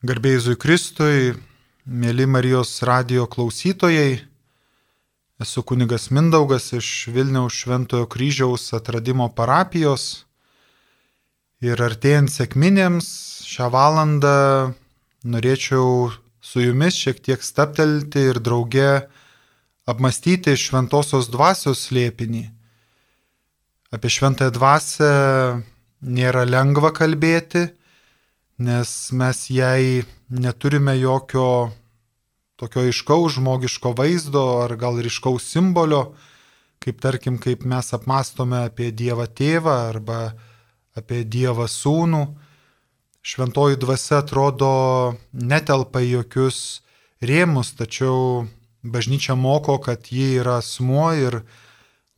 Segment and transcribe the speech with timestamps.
[0.00, 1.34] Garbėjai Kristui,
[1.84, 4.22] mėly Marijos radio klausytojai,
[5.44, 10.24] esu kunigas Mindaugas iš Vilniaus Šventojo kryžiaus atradimo parapijos.
[11.60, 13.10] Ir artėjant sėkminėms
[13.44, 14.72] šią valandą
[15.28, 16.08] norėčiau
[16.40, 19.02] su jumis šiek tiek staptelti ir drauge
[19.84, 22.46] apmastyti šventosios dvasios slėpinį.
[23.92, 25.12] Apie šventąją dvasę
[26.00, 27.66] nėra lengva kalbėti,
[28.60, 31.70] nes mes jai neturime jokio
[32.60, 36.12] tokio iškaus žmogiško vaizdo ar gal ryškaus simbolio,
[36.84, 40.18] kaip tarkim, kaip mes apmastome apie Dievą tėvą arba
[40.92, 42.20] apie Dievą sūnų.
[43.24, 44.72] Šventoji dvasia atrodo
[45.32, 46.60] netelpa į jokius
[47.24, 48.44] rėmus, tačiau
[48.84, 51.40] bažnyčia moko, kad ji yra asmuo ir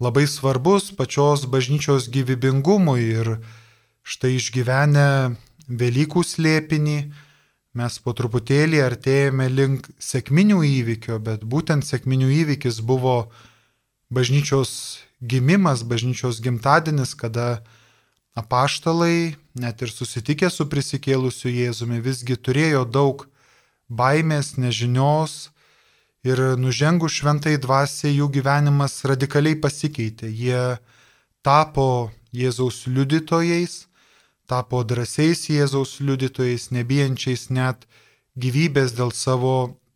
[0.02, 3.32] labai svarbus pačios bažnyčios gyvybingumui ir
[4.02, 5.08] štai išgyvenę
[5.72, 6.98] Velykų slėpinį,
[7.80, 13.30] mes po truputėlį artėjame link sėkminių įvykio, bet būtent sėkminių įvykis buvo
[14.12, 17.62] bažnyčios gimimas, bažnyčios gimtadienis, kada
[18.36, 23.26] apaštalai, net ir susitikę su prisikėlusiu Jėzumi, visgi turėjo daug
[23.88, 25.52] baimės, nežinios
[26.24, 30.30] ir nužengų šventai dvasiai jų gyvenimas radikaliai pasikeitė.
[30.30, 30.78] Jie
[31.44, 33.86] tapo Jėzaus liudytojais,
[34.52, 37.86] tapo drąsiais Jėzaus liudytojais, nebijančiais net
[38.36, 39.54] gyvybės dėl savo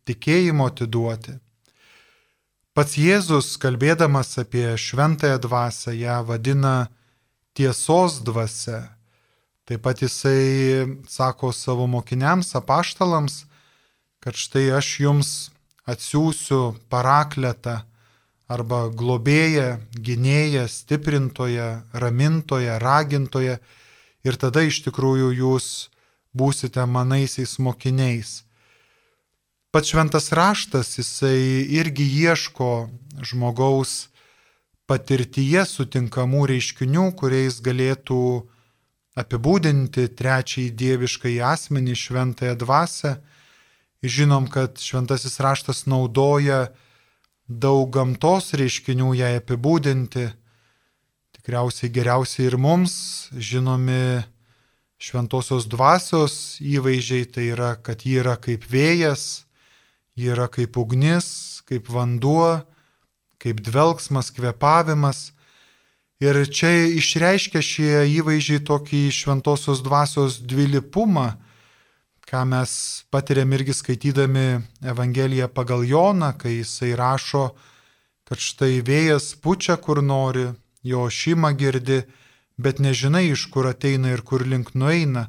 [0.09, 1.37] tikėjimo atiduoti.
[2.77, 6.75] Pats Jėzus, kalbėdamas apie šventąją dvasę, ją vadina
[7.57, 8.83] tiesos dvasia.
[9.65, 13.45] Taip pat jisai sako savo mokiniams, apaštalams,
[14.21, 15.31] kad štai aš jums
[15.89, 17.81] atsiųsiu parakletą
[18.47, 23.57] arba globėją, gynėją, stiprintoją, ramintoją, ragintoją
[24.27, 25.69] ir tada iš tikrųjų jūs
[26.37, 28.43] būsite manaisiais mokiniais.
[29.71, 32.87] Pats šventas raštas, jisai irgi ieško
[33.25, 34.07] žmogaus
[34.87, 38.21] patirtyje sutinkamų reiškinių, kuriais galėtų
[39.19, 43.17] apibūdinti trečiąjį dievišką į asmenį šventąją dvasę.
[44.05, 46.67] Žinom, kad šventasis raštas naudoja
[47.47, 50.29] daug gamtos reiškinių jai apibūdinti
[51.47, 54.19] tikriausiai geriausiai ir mums žinomi
[54.99, 59.45] šventosios dvasios įvaizdžiai, tai yra, kad ji yra kaip vėjas,
[60.19, 62.65] ji yra kaip ugnis, kaip vanduo,
[63.39, 65.31] kaip dvelgsmas, kvepavimas.
[66.19, 71.37] Ir čia išreiškia šie įvaizdžiai tokį šventosios dvasios dvilipumą,
[72.27, 74.47] ką mes patiriam irgi skaitydami
[74.83, 77.53] Evangeliją pagal Joną, kai jisai rašo,
[78.27, 80.49] kad štai vėjas pučia kur nori,
[80.87, 82.01] jo šimą girdi,
[82.57, 85.27] bet nežinai, iš kur ateina ir kur link nueina.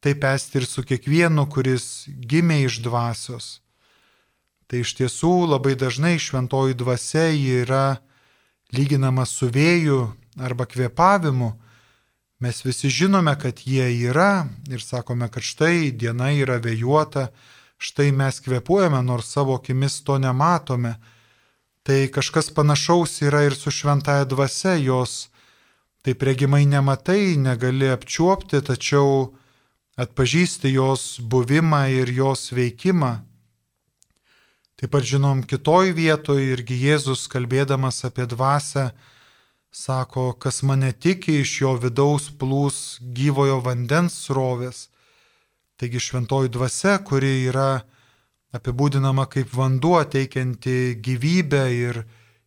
[0.00, 3.58] Taip esti ir su kiekvienu, kuris gimė iš dvasios.
[4.68, 7.98] Tai iš tiesų labai dažnai šventoji dvasia yra
[8.74, 10.02] lyginama su vėju
[10.38, 11.52] arba kvėpavimu.
[12.38, 17.30] Mes visi žinome, kad jie yra ir sakome, kad štai diena yra vėjuota,
[17.78, 20.94] štai mes kvepuojame, nors savo akimis to nematome
[21.88, 25.30] Tai kažkas panašaus yra ir su šventaja dvasia, jos
[26.04, 29.30] taip regimai nematai, negali apčiuopti, tačiau
[29.96, 33.14] atpažįsti jos buvimą ir jos veikimą.
[34.76, 38.90] Taip pat žinom kitoj vietoje irgi Jėzus kalbėdamas apie dvasę
[39.72, 44.90] sako, kas mane tiki iš jo vidaus plūs gyvojo vandens srovės.
[45.80, 47.80] Taigi šventoji dvasia, kuri yra
[48.56, 52.02] apibūdinama kaip vanduo teikianti gyvybę ir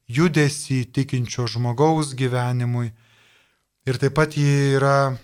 [0.09, 2.91] judesi tikinčio žmogaus gyvenimui.
[3.85, 5.17] Ir taip pat ji yra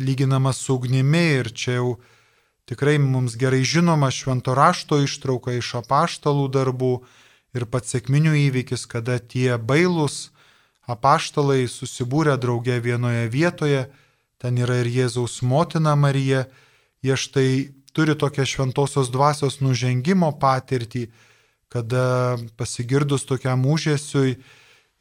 [0.00, 1.96] lyginama su ugnimi ir čia jau
[2.66, 6.92] tikrai mums gerai žinoma švento rašto ištrauka iš apaštalų darbų
[7.56, 10.30] ir pats sėkminių įvykis, kada tie bailūs
[10.90, 13.86] apaštalai susibūrė drauge vienoje vietoje,
[14.38, 16.46] ten yra ir Jėzaus motina Marija,
[17.02, 17.50] jie štai
[17.96, 21.06] turi tokią šventosios dvasios nužengimo patirtį,
[21.72, 24.36] kada pasigirdus tokiam užėsiui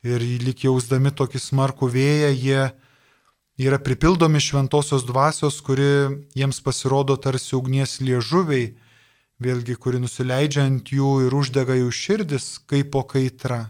[0.06, 2.62] ir lik jausdami tokį smarkų vėją, jie
[3.68, 8.74] yra pripildomi šventosios dvasios, kuri jiems pasirodo tarsi ugnies liežuviai,
[9.44, 13.66] vėlgi, kuri nusileidžia ant jų ir uždega jų širdis kaip po kaitra.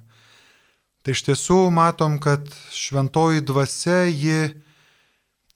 [1.05, 4.53] Tai iš tiesų matom, kad šventoji dvasia ji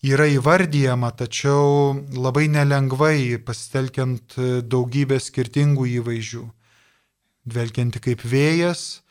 [0.06, 6.46] yra įvardyjama, tačiau labai nelengvai pasitelkiant daugybę skirtingų įvaizdžių.
[7.50, 9.02] Dvelkianti kaip vėjas,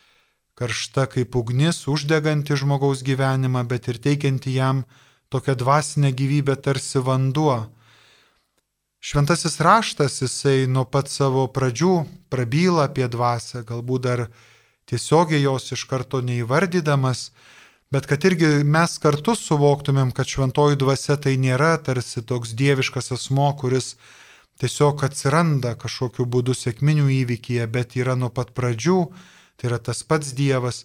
[0.58, 4.85] karšta kaip ugnis, uždeganti žmogaus gyvenimą, bet ir teikianti jam
[5.29, 7.69] tokią dvasinę gyvybę tarsi vanduo.
[8.99, 11.93] Šventasis raštas, jisai nuo pat savo pradžių
[12.32, 14.25] prabyla apie dvasę, galbūt dar
[14.90, 17.29] tiesiogiai jos iš karto neįvardydamas,
[17.90, 23.49] bet kad irgi mes kartu suvoktumėm, kad šventoji dvasia tai nėra tarsi toks dieviškas asmo,
[23.61, 23.94] kuris
[24.61, 28.99] tiesiog atsiranda kažkokiu būdu sėkminių įvykyje, bet yra nuo pat pradžių,
[29.56, 30.85] tai yra tas pats Dievas.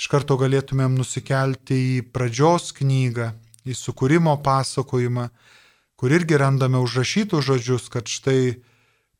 [0.00, 3.34] Iš karto galėtumėm nusikelti į pradžios knygą,
[3.68, 5.28] į sukūrimo pasakojimą,
[6.00, 8.62] kur irgi randame užrašytų žodžius, kad štai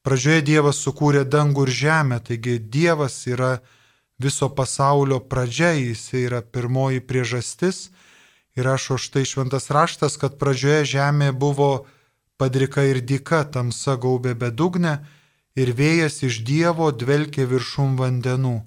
[0.00, 3.58] pradžioje Dievas sukūrė dangų ir žemę, taigi Dievas yra
[4.20, 7.88] viso pasaulio pradžia, jis yra pirmoji priežastis.
[8.58, 11.86] Ir rašo štai šventas raštas, kad pradžioje žemė buvo
[12.36, 14.98] padrika ir dyka, tamsa gaubė bedugnę
[15.56, 18.60] ir vėjas iš Dievo dvelkė viršum vandenų.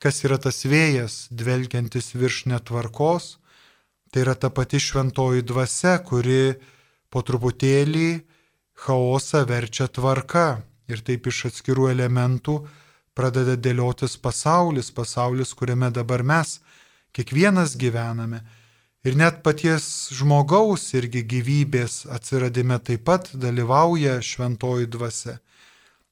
[0.00, 3.38] Kas yra tas vėjas, dvelkiantis virš netvarkos?
[4.10, 6.54] Tai yra ta pati šventoji dvasia, kuri
[7.10, 8.22] po truputėlį
[8.84, 12.58] chaosą verčia tvarka ir taip iš atskirų elementų
[13.14, 16.58] pradeda dėliotis pasaulis, pasaulis, kuriame dabar mes
[17.14, 18.42] kiekvienas gyvename.
[19.04, 25.38] Ir net paties žmogaus irgi gyvybės atsiradime taip pat dalyvauja šventoji dvasia.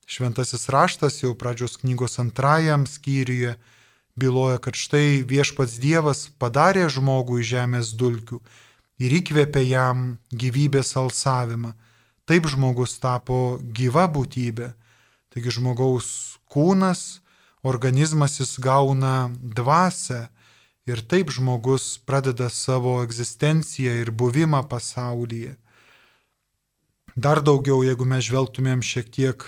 [0.06, 3.54] Šventasis raštas jau pradžios knygos antrajam skyriuje
[4.20, 8.42] byloja, kad štai viešpats Dievas padarė žmogų iš žemės dulkių
[9.00, 11.72] ir įkvėpė jam gyvybės alsavimą.
[12.28, 14.72] Taip žmogus tapo gyva būtybė.
[15.32, 17.22] Taigi žmogaus kūnas,
[17.64, 20.26] organizmas jis gauna dvasę
[20.82, 25.54] Ir taip žmogus pradeda savo egzistenciją ir buvimą pasaulyje.
[27.14, 29.44] Dar daugiau, jeigu mes žvelgtumėm šiek tiek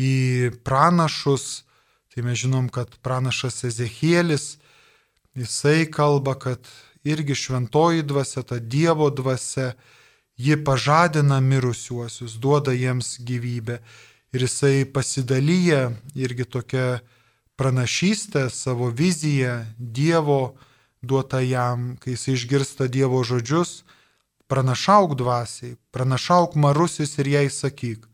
[0.00, 0.12] į
[0.64, 1.66] pranašus,
[2.14, 4.56] tai mes žinom, kad pranašas Ezekielis,
[5.36, 6.70] jisai kalba, kad
[7.04, 9.74] irgi šventoji dvasia, ta Dievo dvasia,
[10.40, 13.82] ji pažadina mirusiuosius, duoda jiems gyvybę.
[14.32, 17.00] Ir jisai pasidalyja irgi tokia
[17.56, 20.54] pranašystę, savo viziją Dievo
[21.02, 23.82] duotą jam, kai jis išgirsta Dievo žodžius,
[24.48, 28.08] pranašauk dvasiai, pranašauk marusis ir jai sakyk.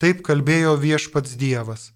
[0.00, 1.90] Taip kalbėjo viešpats Dievas.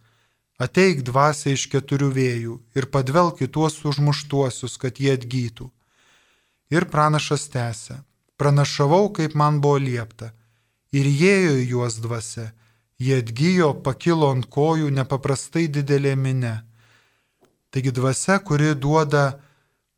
[0.60, 5.70] Ateik dvasiai iš keturių vėjų ir padvelk į tuos užmuštuosius, kad jie atgytų.
[6.70, 8.02] Ir pranašas tęsė.
[8.36, 10.32] Pranašavau, kaip man buvo liepta.
[10.92, 12.52] Ir įėjo į juos dvasia.
[12.98, 16.54] Jie atgyjo, pakilo ant kojų nepaprastai didelė minė
[17.74, 19.40] Taigi dvasia, kuri duoda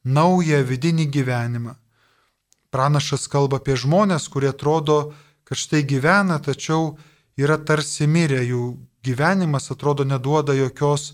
[0.04, 1.74] naują vidinį gyvenimą.
[2.72, 5.12] Pranašas kalba apie žmonės, kurie atrodo,
[5.44, 6.94] kad štai gyvena, tačiau
[7.36, 8.62] yra tarsi mirę, jų
[9.04, 11.10] gyvenimas atrodo neduoda jokios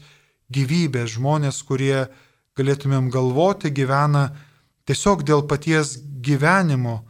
[0.55, 1.17] gyvybės.
[1.17, 2.07] Žmonės, kurie
[2.55, 4.29] galėtumėm galvoti, gyvena
[4.87, 7.01] tiesiog dėl paties gyvenimo.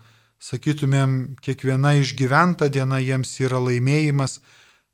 [0.40, 4.40] Sakytumėm, kiekviena išgyventa diena jiems yra laimėjimas,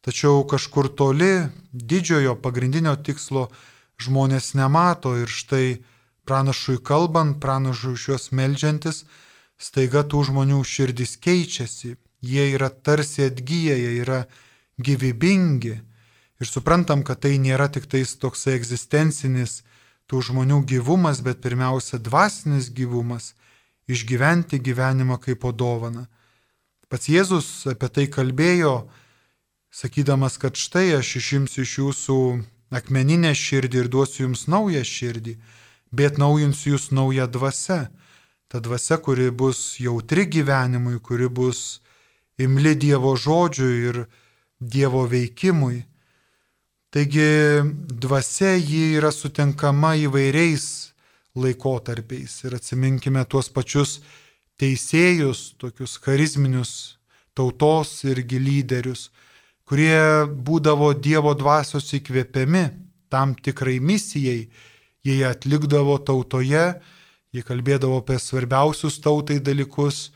[0.05, 3.49] tačiau kažkur toli didžiojo pagrindinio tikslo
[3.99, 5.79] žmonės nemato ir štai
[6.29, 9.05] pranašui kalbant, pranašui iš juos melžiantis,
[9.59, 14.21] staiga tų žmonių širdis keičiasi, jie yra tarsi atgyję, jie yra
[14.79, 15.75] gyvybingi.
[16.39, 19.63] Ir suprantam, kad tai nėra tik tais toksai egzistencinis
[20.09, 23.35] tų žmonių gyvumas, bet pirmiausia dvasinis gyvumas-
[23.95, 26.07] išgyventi gyvenimą kaip po dovana.
[26.89, 28.89] Pats Jėzus apie tai kalbėjo,
[29.79, 32.19] sakydamas, kad štai aš išimsiu iš jūsų
[32.75, 35.37] akmeninę širdį ir duosiu jums naują širdį,
[35.95, 37.87] bet naujinsiu jūs naują dvasę.
[38.49, 41.81] Ta dvasia, kuri bus jautri gyvenimui, kuri bus
[42.41, 43.99] imli Dievo žodžiui ir
[44.59, 45.85] Dievo veikimui.
[46.91, 47.29] Taigi
[48.03, 50.65] dvasia ji yra sutinkama įvairiais
[51.37, 53.99] laikotarpiais ir atsiminkime tuos pačius
[54.59, 56.73] teisėjus, tokius charizminius
[57.37, 59.11] tautos irgi lyderius,
[59.69, 62.65] kurie būdavo Dievo dvasios įkvėpiami
[63.13, 64.49] tam tikrai misijai,
[65.05, 66.65] jie atlikdavo tautoje,
[67.33, 70.11] jie kalbėdavo apie svarbiausius tautai dalykus,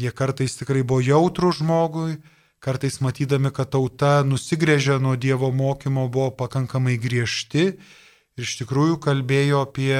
[0.00, 2.18] jie kartais tikrai buvo jautrų žmogui,
[2.60, 9.64] kartais matydami, kad tauta nusigrėžė nuo Dievo mokymo, buvo pakankamai griežti ir iš tikrųjų kalbėjo
[9.68, 9.96] apie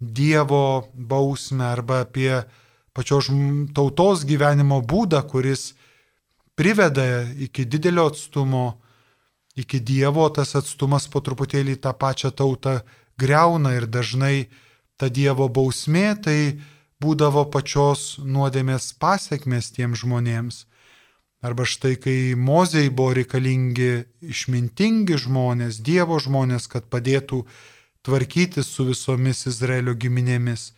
[0.00, 2.44] Dievo bausmę arba apie
[2.96, 3.28] pačios
[3.76, 5.74] tautos gyvenimo būdą, kuris
[6.56, 8.80] priveda iki didelio atstumo,
[9.56, 12.80] iki Dievo, tas atstumas po truputėlį tą pačią tautą
[13.20, 14.48] greuna ir dažnai
[14.96, 16.40] ta Dievo bausmė tai
[17.00, 20.64] būdavo pačios nuodėmės pasiekmes tiem žmonėms.
[21.44, 27.44] Arba štai kai Mozei buvo reikalingi išmintingi žmonės, Dievo žmonės, kad padėtų
[28.06, 30.72] tvarkyti su visomis Izraelio giminėmis.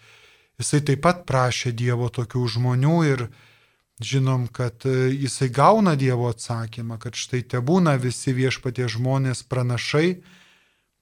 [0.59, 3.29] Jisai taip pat prašė Dievo tokių žmonių ir
[4.01, 10.21] žinom, kad e, jisai gauna Dievo atsakymą, kad štai te būna visi viešpatie žmonės pranašai,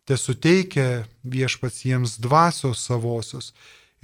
[0.06, 3.52] te suteikia viešpats jiems dvasios savosios.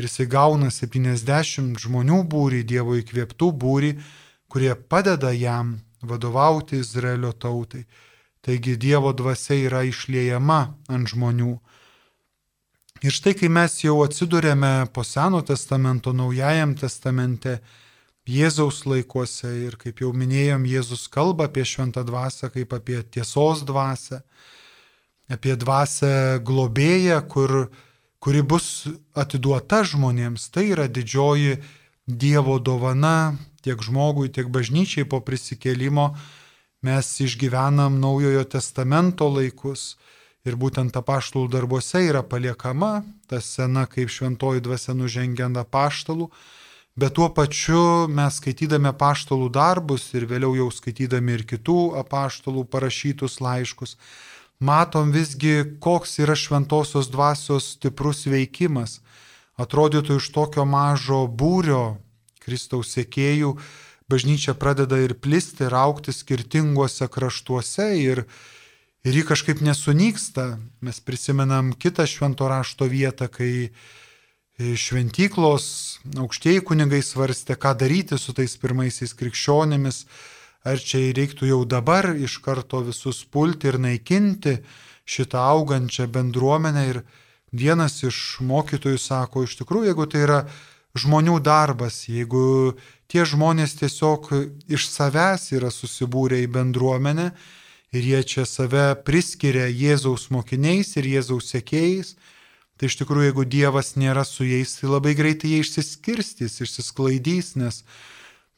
[0.00, 3.92] Ir jisai gauna 70 žmonių būrį, Dievo įkvėptų būrį,
[4.52, 7.84] kurie padeda jam vadovauti Izraelio tautai.
[8.42, 11.52] Taigi Dievo dvasia yra išliejama ant žmonių.
[13.02, 17.60] Ir štai kai mes jau atsidurėme po Seno testamento, Naujajam testamente,
[18.28, 24.20] Jėzaus laikuose ir kaip jau minėjom, Jėzus kalba apie šventą dvasę kaip apie tiesos dvasę,
[25.26, 27.72] apie dvasę globėją, kur,
[28.22, 28.86] kuri bus
[29.18, 30.50] atiduota žmonėms.
[30.54, 31.58] Tai yra didžioji
[32.06, 36.12] Dievo dovana tiek žmogui, tiek bažnyčiai po prisikėlimo.
[36.82, 39.96] Mes išgyvenam Naujojo testamento laikus
[40.42, 46.26] ir būtent apaštalų darbuose yra paliekama ta sena kaip šventoji dvasia nužengiant apaštalų
[46.96, 53.38] Bet tuo pačiu mes skaitydami apaštalų darbus ir vėliau jau skaitydami ir kitų apaštalų parašytus
[53.40, 53.96] laiškus,
[54.60, 59.00] matom visgi, koks yra šventosios dvasios stiprus veikimas.
[59.56, 61.96] Atrodytų iš tokio mažo būrio
[62.44, 63.56] Kristaus sėkėjų
[64.12, 68.24] bažnyčia pradeda ir plisti, ir aukti skirtinguose kraštuose ir,
[69.00, 70.58] ir ji kažkaip nesunyksta.
[70.84, 73.72] Mes prisimenam kitą švento rašto vietą, kai
[74.78, 75.66] šventyklos
[76.18, 80.04] aukštieji kunigai svarstė, ką daryti su tais pirmaisiais krikščionėmis,
[80.66, 84.58] ar čia reiktų jau dabar iš karto visus pulti ir naikinti
[85.08, 86.84] šitą augančią bendruomenę.
[86.90, 87.00] Ir
[87.52, 90.40] vienas iš mokytojų sako, iš tikrųjų, jeigu tai yra
[90.98, 92.76] žmonių darbas, jeigu
[93.08, 94.28] tie žmonės tiesiog
[94.68, 97.30] iš savęs yra susibūrę į bendruomenę
[97.92, 102.14] ir jie čia save priskiria Jėzaus mokiniais ir Jėzaus sekėjais,
[102.80, 107.82] tai iš tikrųjų, jeigu Dievas nėra su jais, tai labai greitai jie išsiskirstys, išsisklaidys, nes,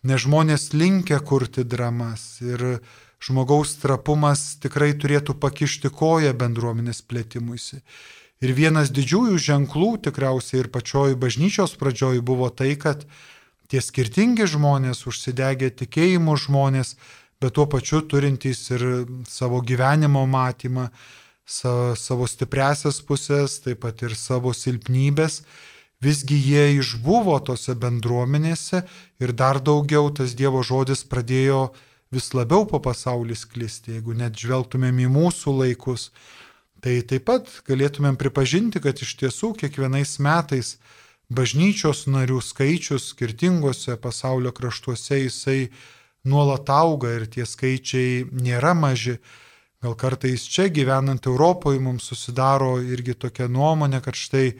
[0.06, 2.80] nes žmonės linkia kurti dramas ir
[3.25, 7.80] žmogaus trapumas tikrai turėtų pakišti koją bendruomenės plėtimuisi.
[8.44, 13.06] Ir vienas didžiųjų ženklų tikriausiai ir pačioj bažnyčios pradžioj buvo tai, kad
[13.73, 16.94] tie skirtingi žmonės, užsidegę tikėjimų žmonės,
[17.40, 18.85] bet tuo pačiu turintys ir
[19.28, 20.90] savo gyvenimo matymą,
[21.45, 25.43] savo stipresias pusės, taip pat ir savo silpnybės,
[26.05, 28.85] visgi jie išbuvo tose bendruomenėse
[29.21, 31.69] ir dar daugiau tas Dievo žodis pradėjo
[32.15, 36.11] vis labiau po pasaulį sklisti, jeigu net žvelgtumėm į mūsų laikus.
[36.85, 40.77] Tai taip pat galėtumėm pripažinti, kad iš tiesų kiekvienais metais
[41.33, 45.71] bažnyčios narių skaičius skirtingose pasaulio kraštuose jisai
[46.29, 49.17] nuolat auga ir tie skaičiai nėra maži.
[49.85, 54.55] Gal kartais čia gyvenant Europoje mums susidaro irgi tokia nuomonė, kad štai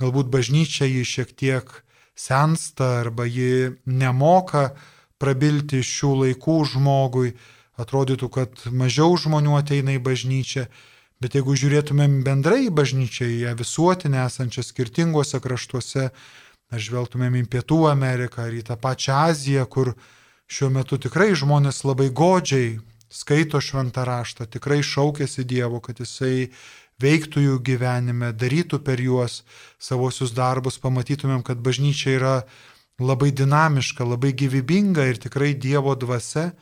[0.00, 1.72] galbūt bažnyčia jį šiek tiek
[2.16, 4.70] sensta arba ji nemoka
[5.20, 7.34] prabilti šių laikų žmogui,
[7.76, 10.64] atrodytų, kad mažiau žmonių ateina į bažnyčią,
[11.20, 16.06] bet jeigu žiūrėtumėm bendrai į bažnyčią, į ją visuotinę esančią skirtinguose kraštuose,
[16.72, 19.92] ar žvelgtumėm į Pietų Ameriką ar į tą pačią Aziją, kur
[20.48, 22.80] šiuo metu tikrai žmonės labai godžiai
[23.12, 26.48] skaito šventą raštą, tikrai šaukėsi Dievo, kad jisai
[27.02, 29.42] veiktų jų gyvenime, darytų per juos
[29.78, 32.36] savosius darbus, pamatytumėm, kad bažnyčia yra
[33.02, 36.52] labai dinamiška, labai gyvybinga ir tikrai Dievo dvasia,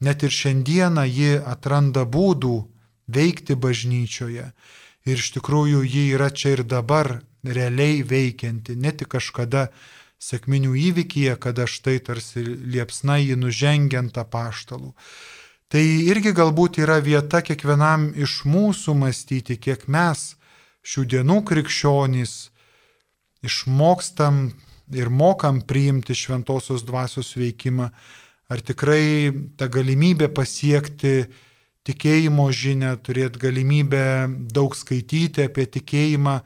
[0.00, 2.56] net ir šiandieną ji atranda būdų
[3.08, 4.50] veikti bažnyčioje.
[5.06, 9.68] Ir iš tikrųjų ji yra čia ir dabar realiai veikianti, ne tik kažkada
[10.18, 14.92] sėkminių įvykyje, kada štai tarsi liepsna jį nužengiant apaštalų.
[15.66, 20.36] Tai irgi galbūt yra vieta kiekvienam iš mūsų mąstyti, kiek mes
[20.86, 22.34] šių dienų krikščionys
[23.42, 24.44] išmokstam
[24.94, 27.88] ir mokam priimti šventosios dvasios veikimą,
[28.46, 31.16] ar tikrai ta galimybė pasiekti
[31.86, 34.04] tikėjimo žinę, turėti galimybę
[34.54, 36.36] daug skaityti apie tikėjimą,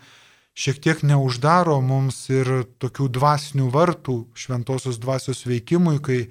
[0.56, 6.22] šiek tiek neuždaro mums ir tokių dvasinių vartų šventosios dvasios veikimui, kai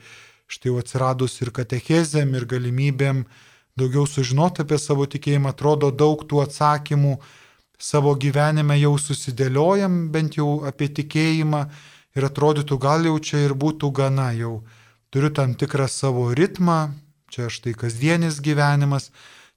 [0.49, 3.23] štai jau atsiradus ir katechezėm, ir galimybėm
[3.79, 7.19] daugiau sužinoti apie savo tikėjimą, atrodo daug tų atsakymų
[7.79, 11.63] savo gyvenime jau susidėliojam, bent jau apie tikėjimą
[12.17, 14.63] ir atrodytų gal jau čia ir būtų gana, jau
[15.13, 16.91] turiu tam tikrą savo ritmą,
[17.29, 19.09] čia štai kasdienis gyvenimas,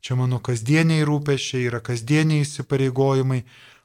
[0.04, 3.42] čia mano kasdieniai rūpešiai, yra kasdieniai įsipareigojimai.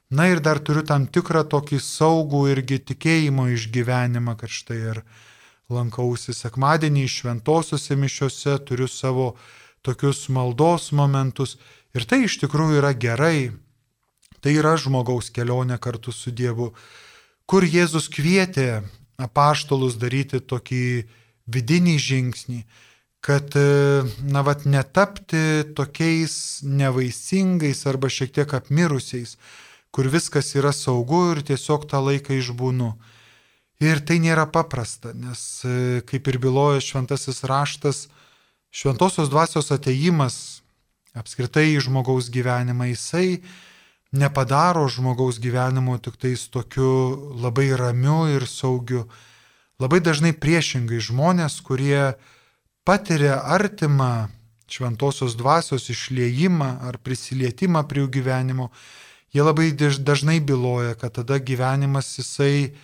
[0.08, 5.02] Na ir dar turiu tam tikrą tokį saugų irgi tikėjimo išgyvenimą, kad štai ir
[5.68, 9.34] lankausi sekmadienį šventosiuose mišiuose, turiu savo
[9.84, 11.58] tokius maldos momentus
[11.92, 13.50] ir tai iš tikrųjų yra gerai.
[14.40, 16.70] Tai yra žmogaus kelionė kartu su Dievu,
[17.44, 18.84] kur Jėzus kvietė
[19.20, 20.84] apaštalus daryti tokį
[21.50, 22.58] vidinį žingsnį,
[23.20, 29.36] kad, e, na, vat, netapti tokiais nevaisingais arba šiek tiek apmirusiais,
[29.90, 32.92] kur viskas yra saugu ir tiesiog tą laiką išbūnu.
[33.78, 38.08] Ir tai nėra paprasta, nes, e, kaip ir byloja šventasis raštas,
[38.74, 40.62] šventosios dvasios ateimas
[41.14, 43.38] apskritai į žmogaus gyvenimą, jisai
[44.10, 46.90] nepadaro žmogaus gyvenimo tik tais tokiu
[47.38, 49.06] labai ramiu ir saugiu.
[49.78, 52.18] Labai dažnai priešingai žmonės, kurie
[52.82, 54.26] patiria artimą
[54.66, 58.72] šventosios dvasios išliejimą ar prisilietimą prie jų gyvenimo,
[59.30, 62.74] jie labai dažnai byloja, kad tada gyvenimas jisai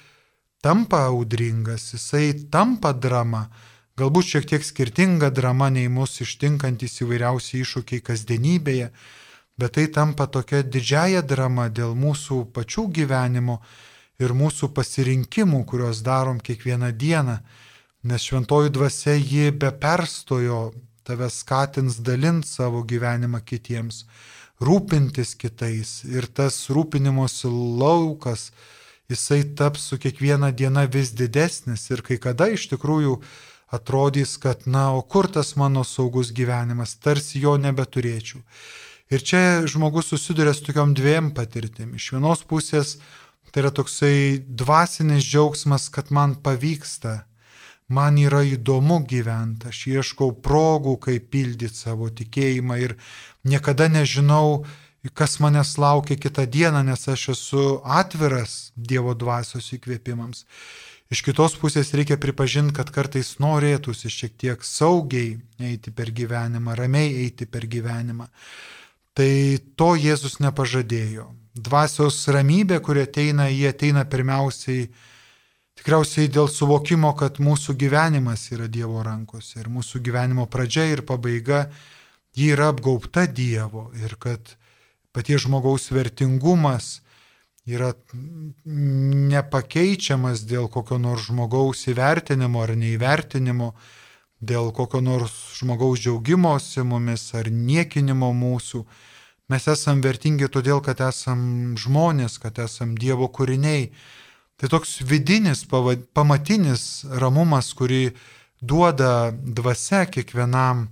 [0.64, 3.42] tampa audringas, jisai tampa drama,
[4.00, 8.86] galbūt šiek tiek skirtinga drama nei mūsų ištinkantis įvairiausi iššūkiai kasdienybėje,
[9.60, 13.58] bet tai tampa tokia didžiaja drama dėl mūsų pačių gyvenimo
[14.24, 17.36] ir mūsų pasirinkimų, kuriuos darom kiekvieną dieną,
[18.08, 20.70] nes šventoji dvasia ji be perstojo
[21.04, 24.06] tave skatins dalinti savo gyvenimą kitiems,
[24.64, 25.98] rūpintis kitais.
[26.08, 28.48] Ir tas rūpinimosi laukas,
[29.10, 33.18] jisai taps su kiekviena diena vis didesnis ir kai kada iš tikrųjų
[33.74, 38.42] atrodys, kad, na, o kur tas mano saugus gyvenimas, tarsi jo nebeturėčiau.
[39.12, 41.92] Ir čia žmogus susiduria su tokiom dviem patirtim.
[41.98, 42.96] Iš vienos pusės
[43.52, 47.20] tai yra toksai dvasinis džiaugsmas, kad man pavyksta,
[47.88, 52.96] man yra įdomu gyventi, aš ieškau progų, kaip pildyti savo tikėjimą ir
[53.46, 54.64] niekada nežinau,
[55.12, 60.46] kas manęs laukia kitą dieną, nes aš esu atviras Dievo dvasios įkvėpimams.
[61.12, 67.12] Iš kitos pusės reikia pripažinti, kad kartais norėtųsi šiek tiek saugiai eiti per gyvenimą, ramiai
[67.26, 68.30] eiti per gyvenimą.
[69.14, 69.32] Tai
[69.78, 71.28] to Jėzus nepažadėjo.
[71.54, 74.88] Dvasios ramybė, kuri ateina, jie ateina pirmiausiai
[75.78, 81.68] tikriausiai dėl suvokimo, kad mūsų gyvenimas yra Dievo rankose ir mūsų gyvenimo pradžia ir pabaiga
[82.34, 84.56] ji yra apgaubta Dievo ir kad
[85.14, 86.98] paties žmogaus vertingumas
[87.64, 87.92] yra
[89.32, 93.72] nepakeičiamas dėl kokio nors žmogaus įvertinimo ar neįvertinimo,
[94.44, 98.84] dėl kokio nors žmogaus džiaugimosi mumis ar niekinimo mūsų.
[99.52, 103.90] Mes esam vertingi todėl, kad esam žmonės, kad esam Dievo kūriniai.
[104.60, 108.14] Tai toks vidinis, pamatinis ramumas, kurį
[108.62, 110.88] duoda dvasia kiekvienam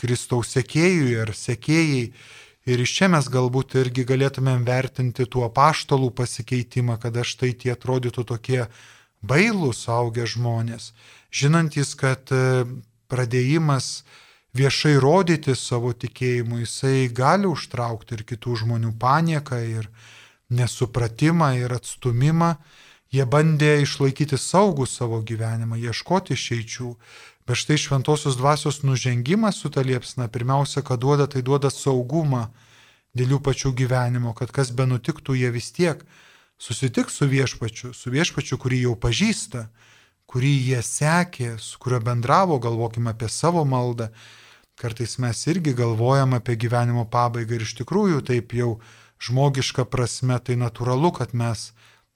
[0.00, 2.08] Kristaus sekėjui ar sekėjai.
[2.64, 8.24] Ir iš čia mes galbūt irgi galėtumėm vertinti tuo paštalų pasikeitimą, kada štai tie atrodytų
[8.24, 8.62] tokie
[9.20, 10.94] bailūs augę žmonės,
[11.28, 12.64] žinantis, kad e,
[13.12, 14.04] pradėjimas
[14.56, 19.90] viešai rodyti savo tikėjimu, jisai gali užtraukti ir kitų žmonių panieką, ir
[20.48, 22.54] nesupratimą, ir atstumimą.
[23.14, 26.88] Jie bandė išlaikyti saugų savo gyvenimą, ieškoti išeičių,
[27.44, 32.46] Bet štai šventosios dvasios nužengimas su ta liepsna, pirmiausia, ką duoda, tai duoda saugumą
[33.12, 36.00] dėl jų pačių gyvenimo, kad kas be nutiktų, jie vis tiek
[36.58, 39.68] susitiks su viešpačiu, su viešpačiu, kurį jau pažįsta,
[40.30, 44.08] kurį jie sekė, su kuriuo bendravo, galvokime apie savo maldą.
[44.80, 48.78] Kartais mes irgi galvojam apie gyvenimo pabaigą ir iš tikrųjų taip jau
[49.22, 51.68] žmogiška prasme tai natūralu, kad mes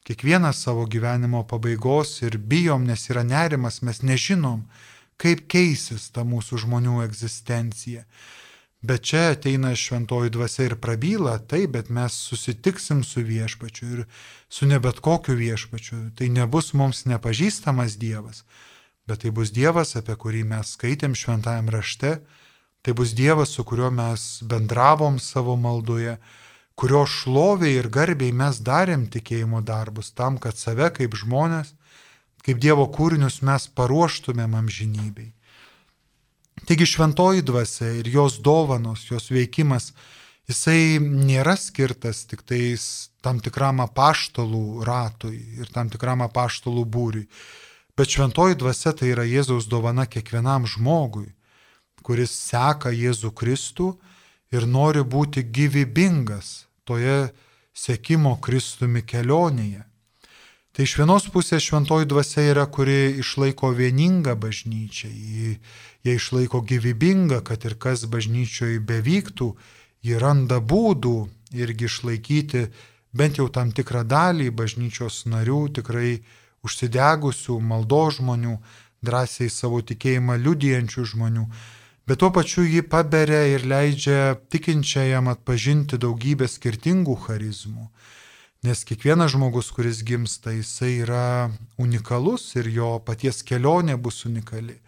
[0.09, 4.65] kiekvienas savo gyvenimo pabaigos ir bijom, nes yra nerimas, mes nežinom,
[5.19, 8.05] kaip keisis ta mūsų žmonių egzistencija.
[8.79, 14.05] Bet čia ateina šventoji dvasia ir prabyla, taip, bet mes susitiksim su viešpačiu ir
[14.49, 15.99] su ne bet kokiu viešpačiu.
[16.15, 18.45] Tai nebus mums nepažįstamas Dievas,
[19.07, 22.21] bet tai bus Dievas, apie kurį mes skaitėm šventajam rašte,
[22.87, 26.15] tai bus Dievas, su kuriuo mes bendravom savo maldoje,
[26.79, 31.75] kurio šloviai ir garbiai mes darėm tikėjimo darbus tam, kad save kaip žmonės
[32.49, 35.35] kaip Dievo kūrinius mes paruoštumėm amžinybei.
[36.65, 39.93] Taigi šventoji dvasia ir jos dovanos, jos veikimas,
[40.49, 47.27] jisai nėra skirtas tik tais tam tikram apaštalų ratui ir tam tikram apaštalų būriui,
[47.93, 51.29] bet šventoji dvasia tai yra Jėzaus dovana kiekvienam žmogui,
[52.01, 53.91] kuris seka Jėzų Kristų
[54.57, 57.29] ir nori būti gyvybingas toje
[57.77, 59.88] sekimo Kristumi kelionėje.
[60.79, 65.57] Tai iš vienos pusės šventoji dvasia yra, kuri išlaiko vieningą bažnyčią, jie,
[66.07, 69.49] jie išlaiko gyvybingą, kad ir kas bažnyčioje bevyktų,
[70.07, 71.17] jie randa būdų
[71.59, 72.63] irgi išlaikyti
[73.11, 76.13] bent jau tam tikrą dalį bažnyčios narių, tikrai
[76.63, 78.55] užsidegusių maldo žmonių,
[79.03, 81.49] drąsiai savo tikėjimą liudijančių žmonių,
[82.07, 87.91] bet tuo pačiu jį paberia ir leidžia tikinčiajam atpažinti daugybę skirtingų charizmų
[88.67, 94.81] Nes kiekvienas žmogus, kuris gimsta, jisai yra unikalus ir jo paties kelionė bus unikali.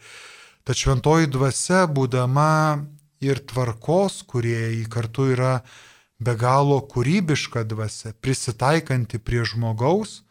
[0.66, 2.82] Tad šventoji dvasia, būdama
[3.22, 5.60] ir tvarkos, kurie į kartu yra
[6.18, 10.24] be galo kūrybiška dvasia, prisitaikanti prie žmogaus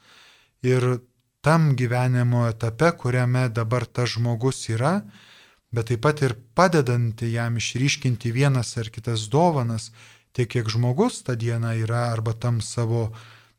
[0.60, 1.00] ir
[1.40, 5.00] tam gyvenimo etape, kuriame dabar tas žmogus yra,
[5.72, 9.94] bet taip pat ir padedanti jam išryškinti vienas ar kitas dovanas,
[10.34, 13.10] tiek kiek žmogus tą dieną yra arba tam savo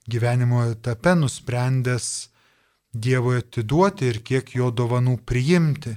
[0.09, 2.28] gyvenimo etape nusprendęs
[2.90, 5.92] Dievui atiduoti ir kiek jo dovanų priimti.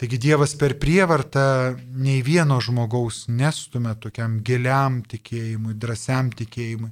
[0.00, 6.88] Taigi Dievas per prievartą nei vieno žmogaus nestumia tokiam giliam tikėjimui, drąsiam tikėjimui,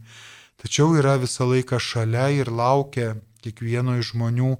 [0.60, 4.52] tačiau yra visą laiką šalia ir laukia kiekvieno iš žmonių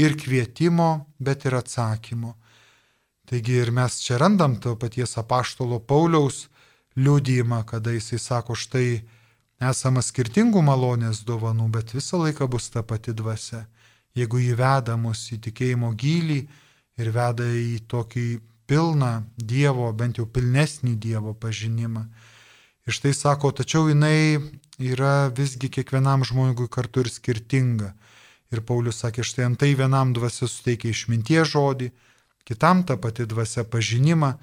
[0.00, 2.32] ir kvietimo, bet ir atsakymo.
[3.28, 6.46] Taigi ir mes čia randam to paties apaštalo Pauliaus
[6.96, 9.04] liūdėjimą, kada jisai sako, štai
[9.62, 13.64] esama skirtingų malonės dovanų, bet visą laiką bus ta pati dvasia.
[14.14, 16.40] Jeigu įveda mus į tikėjimo gilį
[17.02, 18.26] ir veda į tokį
[18.70, 22.06] pilną Dievo, bent jau pilnesnį Dievo pažinimą.
[22.86, 24.38] Ir štai sako, tačiau jinai
[24.78, 27.94] yra visgi kiekvienam žmogui kartu ir skirtinga.
[28.52, 31.90] Ir Paulius sakė, štai antai vienam dvasia suteikia išminties žodį,
[32.46, 34.34] kitam ta pati dvasia pažinimą,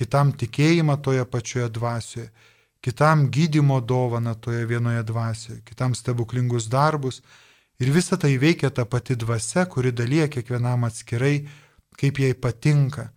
[0.00, 2.30] kitam tikėjimą toje pačioje dvasioje,
[2.80, 7.20] kitam gydimo dovaną toje vienoje dvasioje, kitam stebuklingus darbus.
[7.80, 11.46] Ir visa tai veikia ta pati dvasia, kuri dalyja kiekvienam atskirai,
[12.00, 13.10] kaip jai patinka.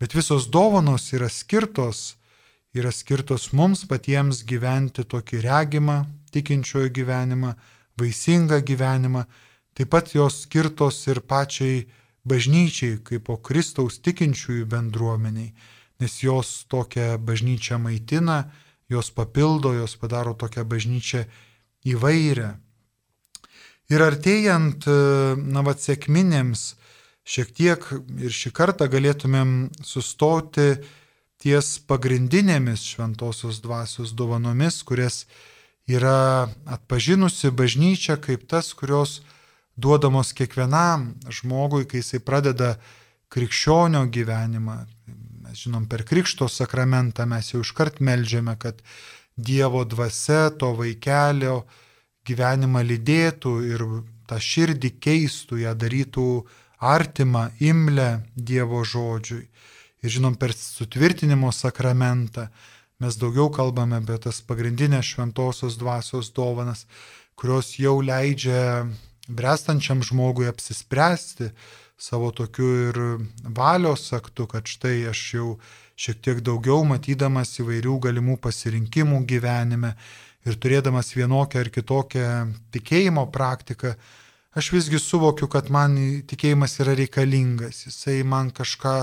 [0.00, 2.16] Bet visos dovanos yra skirtos,
[2.76, 5.98] yra skirtos mums patiems gyventi tokį regimą,
[6.32, 7.54] tikinčiojo gyvenimą,
[7.96, 9.24] vaisingą gyvenimą.
[9.76, 11.86] Taip pat jos skirtos ir pačiai
[12.28, 15.52] bažnyčiai, kaip po Kristaus tikinčiųjų bendruomeniai,
[16.00, 18.44] nes jos tokią bažnyčią maitina,
[18.88, 21.24] jos papildo, jos padaro tokią bažnyčią
[21.86, 22.50] įvairią.
[23.86, 24.86] Ir artėjant,
[25.38, 26.74] na, vad, sėkminėms,
[27.26, 27.84] šiek tiek
[28.22, 30.72] ir šį kartą galėtumėm sustoti
[31.42, 35.24] ties pagrindinėmis šventosios dvasios dovanomis, kurias
[35.86, 39.20] yra atpažinusi bažnyčia kaip tas, kurios
[39.76, 42.74] duodamos kiekvienam žmogui, kai jisai pradeda
[43.30, 44.80] krikščionio gyvenimą.
[45.56, 48.82] Mes žinom, per Krikšto sakramentą mes jau iškart melžiame, kad
[49.40, 51.62] Dievo dvasia to vaikelio
[52.28, 53.84] gyvenimą lydėtų ir
[54.28, 56.26] tą širdį keistų, ją darytų
[56.76, 59.46] artimą, imlę Dievo žodžiui.
[60.04, 62.50] Ir žinom, per sutvirtinimo sakramentą
[63.00, 66.84] mes daugiau kalbame apie tas pagrindinės šventosios dvasios dovanas,
[67.32, 68.84] kurios jau leidžia
[69.24, 71.48] brestančiam žmogui apsispręsti
[71.96, 72.98] savo tokiu ir
[73.42, 75.48] valios aktu, kad štai aš jau
[75.96, 79.94] šiek tiek daugiau matydamas įvairių galimų pasirinkimų gyvenime
[80.46, 82.28] ir turėdamas vienokią ar kitokią
[82.76, 83.94] tikėjimo praktiką,
[84.56, 85.96] aš visgi suvokiu, kad man
[86.28, 88.98] tikėjimas yra reikalingas, jisai man kažką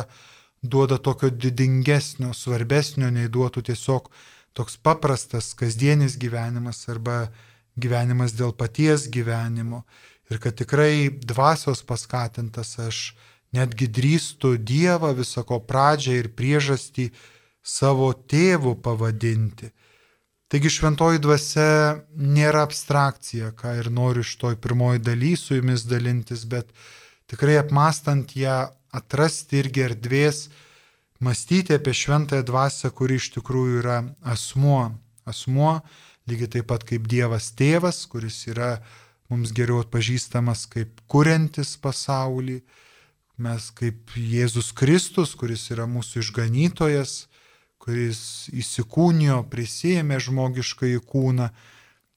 [0.64, 4.08] duoda tokio didingesnio, svarbesnio, nei duotų tiesiog
[4.54, 7.26] toks paprastas kasdienis gyvenimas arba
[7.76, 9.82] gyvenimas dėl paties gyvenimo
[10.34, 13.04] ir kad tikrai dvasios paskatintas aš
[13.54, 17.12] netgi drįstu Dievą visako pradžią ir priežastį
[17.64, 19.70] savo tėvų pavadinti.
[20.50, 21.70] Taigi šventoji dvasia
[22.14, 26.70] nėra abstrakcija, ką ir noriu iš toj pirmoji daly su jumis dalintis, bet
[27.30, 30.44] tikrai apmastant ją atrasti irgi erdvės,
[31.24, 33.98] mąstyti apie šventąją dvasę, kuri iš tikrųjų yra
[34.36, 34.92] asmuo.
[35.26, 35.80] Asmuo,
[36.28, 38.76] lygiai taip pat kaip Dievas tėvas, kuris yra
[39.34, 42.62] mums geriau atpažįstamas kaip kuriantis pasaulį,
[43.42, 47.16] mes kaip Jėzus Kristus, kuris yra mūsų išganytojas,
[47.82, 51.50] kuris įsikūnijo, prisėmė žmogišką į kūną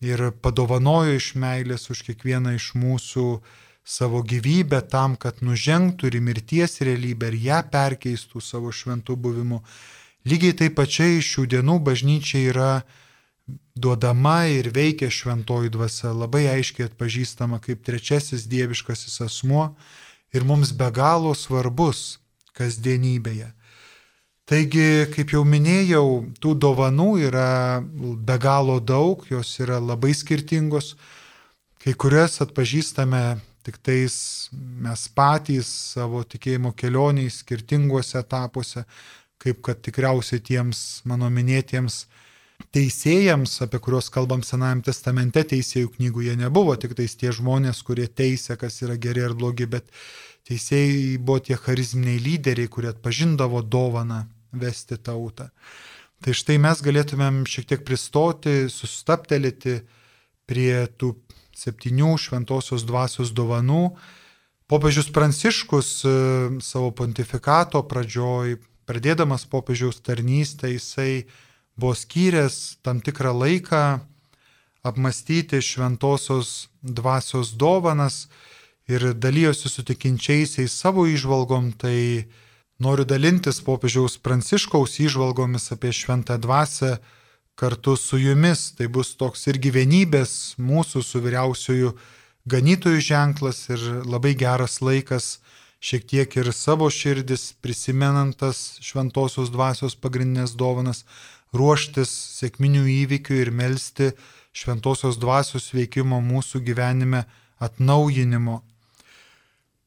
[0.04, 3.26] ir padovanojo iš meilės už kiekvieną iš mūsų
[3.86, 9.62] savo gyvybę tam, kad nužengtų ir mirties realybę ir ją perkeistų savo šventų buvimu.
[10.26, 12.70] Lygiai taip pačiai šių dienų bažnyčia yra
[13.76, 19.68] duodama ir veikia šventoji dvasia, labai aiškiai atpažįstama kaip trečiasis dieviškasis asmuo
[20.34, 22.18] ir mums be galo svarbus
[22.56, 23.52] kasdienybėje.
[24.46, 26.06] Taigi, kaip jau minėjau,
[26.38, 30.94] tų dovanų yra be galo daug, jos yra labai skirtingos,
[31.82, 34.16] kai kurias atpažįstame tik tais
[34.54, 38.84] mes patys savo tikėjimo kelioniai skirtinguose etapuose,
[39.42, 42.04] kaip kad tikriausiai tiems mano minėtiems
[42.76, 48.06] teisėjams, apie kuriuos kalbam Senajame testamente, teisėjų knygų jie nebuvo tik tais tie žmonės, kurie
[48.08, 49.88] teisė, kas yra geri ar blogi, bet
[50.48, 54.24] teisėjai buvo tie charizminiai lyderiai, kurie atpažindavo dovaną
[54.56, 55.50] vesti tautą.
[56.24, 59.82] Tai štai mes galėtumėm šiek tiek pristoti, sustaptelėti
[60.48, 61.12] prie tų
[61.56, 63.90] septynių šventosios dvasios dovanų.
[64.66, 66.14] Popiežius Pranciškus e,
[66.64, 68.56] savo pontifikato pradžioj,
[68.88, 71.26] pradėdamas popiežiaus tarnystę, jisai
[71.76, 73.98] buvo skyręs tam tikrą laiką
[74.82, 78.28] apmastyti šventosios dvasios dovanas
[78.88, 82.26] ir dalyjosi su tikinčiaisiais savo išvalgom, tai
[82.78, 86.96] noriu dalintis popiežiaus Pranciškaus išvalgomis apie šventą dvasę
[87.56, 88.70] kartu su jumis.
[88.76, 91.92] Tai bus toks irgi vienybės mūsų su vyriausiųjų
[92.46, 95.38] ganytojų ženklas ir labai geras laikas
[95.82, 101.04] šiek tiek ir savo širdis prisimenantas šventosios dvasios pagrindinės dovanas,
[101.58, 104.12] ruoštis sėkminių įvykių ir melstį
[104.56, 107.24] šventosios dvasios veikimo mūsų gyvenime
[107.60, 108.60] atnaujinimo.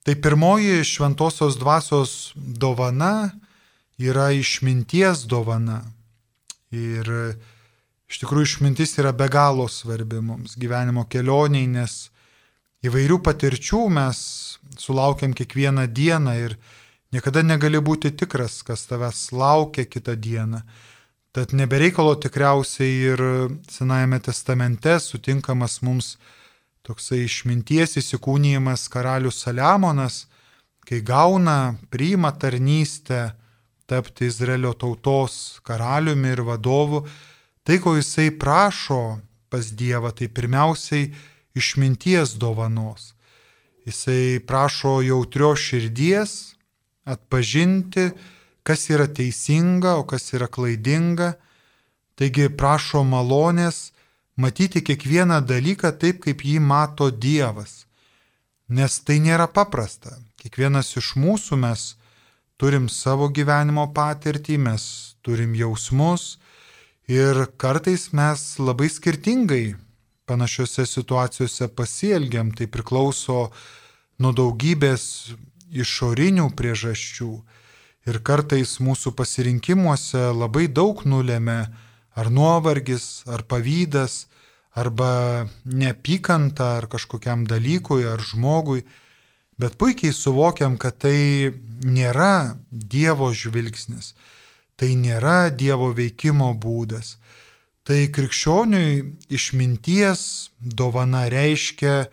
[0.05, 3.31] Tai pirmoji šventosios dvasios dovana
[3.99, 5.83] yra išminties dovana.
[6.71, 7.09] Ir
[8.09, 12.07] iš tikrųjų išmintis yra be galo svarbi mums gyvenimo kelioniai, nes
[12.85, 14.19] įvairių patirčių mes
[14.79, 16.55] sulaukiam kiekvieną dieną ir
[17.11, 20.63] niekada negali būti tikras, kas tavęs laukia kitą dieną.
[21.39, 23.21] Tad nebereikalo tikriausiai ir
[23.71, 26.07] Senajame testamente sutinkamas mums
[26.83, 30.17] toksai išminties įsikūnyjimas karalius Saliamonas,
[30.83, 33.21] kai gauna, priima tarnystę
[33.87, 37.05] tapti Izraelio tautos karaliumi ir vadovu,
[37.63, 38.99] tai ko jisai prašo
[39.47, 41.13] pas Dievą, tai pirmiausiai
[41.55, 43.13] išminties dovanos.
[43.87, 46.35] Jisai prašo jautrio širdies
[47.07, 48.09] atpažinti,
[48.63, 51.33] kas yra teisinga, o kas yra klaidinga.
[52.19, 53.91] Taigi prašo malonės
[54.35, 57.85] matyti kiekvieną dalyką taip, kaip jį mato Dievas.
[58.69, 60.17] Nes tai nėra paprasta.
[60.39, 61.95] Kiekvienas iš mūsų mes
[62.59, 64.83] turim savo gyvenimo patirtį, mes
[65.25, 66.37] turim jausmus
[67.09, 69.75] ir kartais mes labai skirtingai
[70.29, 72.51] panašiose situacijose pasielgiam.
[72.53, 73.49] Tai priklauso
[74.19, 75.33] nuo daugybės
[75.71, 77.31] išorinių priežasčių.
[78.09, 81.59] Ir kartais mūsų pasirinkimuose labai daug nulėmė
[82.17, 84.23] ar nuovargis, ar pavydas,
[84.73, 88.81] arba neapykanta, ar kažkokiam dalykui, ar žmogui.
[89.59, 91.51] Bet puikiai suvokiam, kad tai
[91.83, 94.15] nėra Dievo žvilgsnis,
[94.79, 97.17] tai nėra Dievo veikimo būdas.
[97.85, 100.21] Tai krikščioniui išminties
[100.59, 102.07] dovana reiškia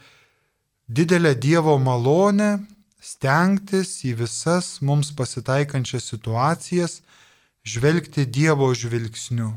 [0.88, 2.58] didelę Dievo malonę
[3.06, 7.00] stengtis į visas mums pasitaikančias situacijas
[7.66, 9.52] žvelgti Dievo žvilgsniu.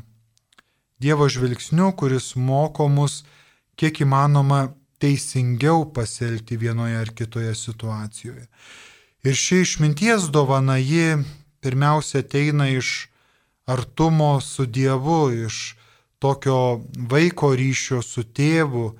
[1.00, 3.22] Dievo žvilgsniu, kuris moko mus
[3.80, 4.68] kiek įmanoma
[5.00, 8.46] teisingiau pasielgti vienoje ar kitoje situacijoje.
[9.24, 11.18] Ir ši išminties dovana ji
[11.60, 13.08] pirmiausia ateina iš
[13.66, 15.76] artumo su Dievu, iš
[16.18, 18.90] tokio vaiko ryšio su tėvu,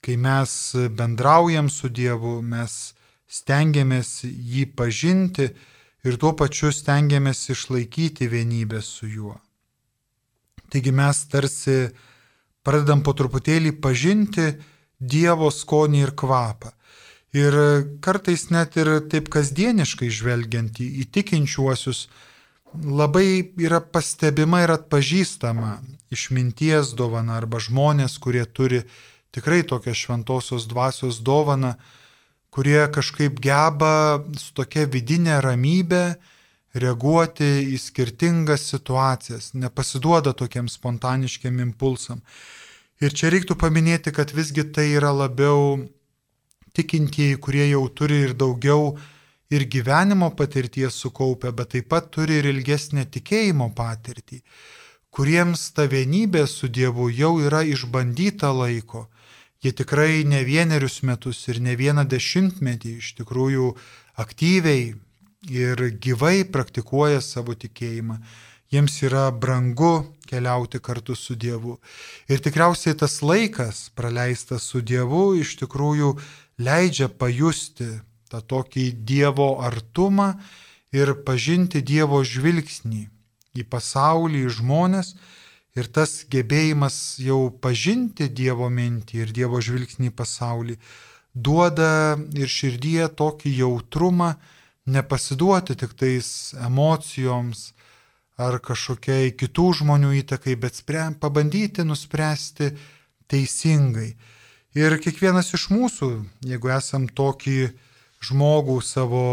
[0.00, 0.52] kai mes
[0.96, 2.94] bendraujam su Dievu, mes
[3.28, 5.50] stengiamės jį pažinti
[6.08, 9.36] ir tuo pačiu stengiamės išlaikyti vienybę su juo.
[10.68, 11.76] Taigi mes tarsi
[12.64, 14.50] pradedam po truputėlį pažinti
[14.98, 16.72] Dievo skonį ir kvapą.
[17.36, 17.54] Ir
[18.02, 22.08] kartais net ir taip kasdieniškai žvelgiant į įtikinčiuosius,
[22.74, 25.76] labai yra pastebima ir atpažįstama
[26.10, 28.82] išminties dovana arba žmonės, kurie turi
[29.30, 31.76] tikrai tokią šventosios dvasios dovaną,
[32.50, 36.04] kurie kažkaip geba su tokia vidinė ramybė
[36.78, 42.22] reaguoti į skirtingas situacijas, nepasiduoda tokiem spontaniškiam impulsam.
[43.00, 45.78] Ir čia reiktų paminėti, kad visgi tai yra labiau
[46.74, 48.96] tikintieji, kurie jau turi ir daugiau
[49.50, 54.42] ir gyvenimo patirties sukaupę, bet taip pat turi ir ilgesnę tikėjimo patirtį,
[55.14, 59.06] kuriems ta vienybė su Dievu jau yra išbandyta laiko
[59.58, 63.72] Jie tikrai ne vienerius metus ir ne vieną dešimtmetį iš tikrųjų
[64.22, 64.92] aktyviai
[65.50, 68.20] ir gyvai praktikuoja savo tikėjimą.
[68.70, 71.78] Jiems yra brangu keliauti kartu su Dievu.
[72.30, 76.12] Ir tikriausiai tas laikas praleistas su Dievu iš tikrųjų
[76.62, 77.88] leidžia pajusti
[78.30, 80.36] tą tokį Dievo artumą
[80.94, 83.08] ir pažinti Dievo žvilgsnį
[83.58, 85.16] į pasaulį, į žmonės
[85.78, 90.78] Ir tas gebėjimas jau pažinti Dievo mintį ir Dievo žvilgsnį į pasaulį
[91.34, 94.32] duoda ir širdie tokį jautrumą
[94.88, 97.72] nepasiduoti tik tais emocijoms
[98.38, 102.70] ar kažkokiai kitų žmonių įtakai, bet sprem, pabandyti nuspręsti
[103.28, 104.12] teisingai.
[104.78, 106.10] Ir kiekvienas iš mūsų,
[106.46, 107.58] jeigu esam tokį
[108.28, 109.24] žmogų savo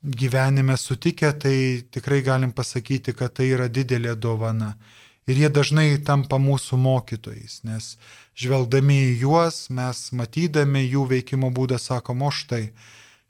[0.00, 1.56] gyvenime sutikę, tai
[1.92, 4.72] tikrai galim pasakyti, kad tai yra didelė dovana.
[5.30, 7.92] Ir jie dažnai tampa mūsų mokytojais, nes
[8.40, 12.72] žvelgdami į juos, mes matydami jų veikimo būdą sakom, o štai,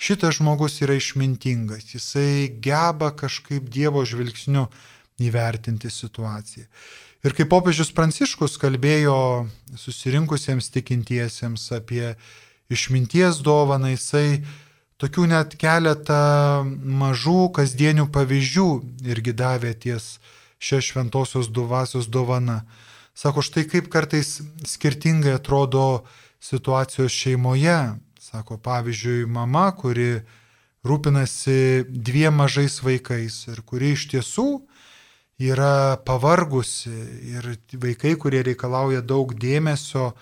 [0.01, 4.71] šitas žmogus yra išmintingas, jisai geba kažkaip Dievo žvilgsniu
[5.21, 6.65] įvertinti situaciją.
[7.21, 9.19] Ir kaip popiežius Pranciškus kalbėjo
[9.77, 12.15] susirinkusiems tikintiesiems apie
[12.73, 14.41] išminties dovaną, jisai
[15.03, 18.69] tokių net keletą mažų kasdienių pavyzdžių
[19.13, 20.15] irgi davė ties
[20.61, 22.61] šią šventosios duvasios dovaną.
[23.17, 26.05] Sako, štai kaip kartais skirtingai atrodo
[26.41, 27.97] situacijos šeimoje.
[28.21, 30.21] Sako, pavyzdžiui, mama, kuri
[30.87, 34.49] rūpinasi dviem mažais vaikais ir kuri iš tiesų
[35.41, 36.93] yra pavargusi
[37.33, 40.13] ir vaikai, kurie reikalauja daug dėmesio,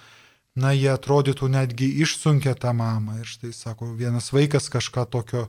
[0.59, 3.21] na, jie atrodytų netgi išsunkia tą mamą.
[3.23, 5.49] Ir štai, sako, vienas vaikas kažką tokio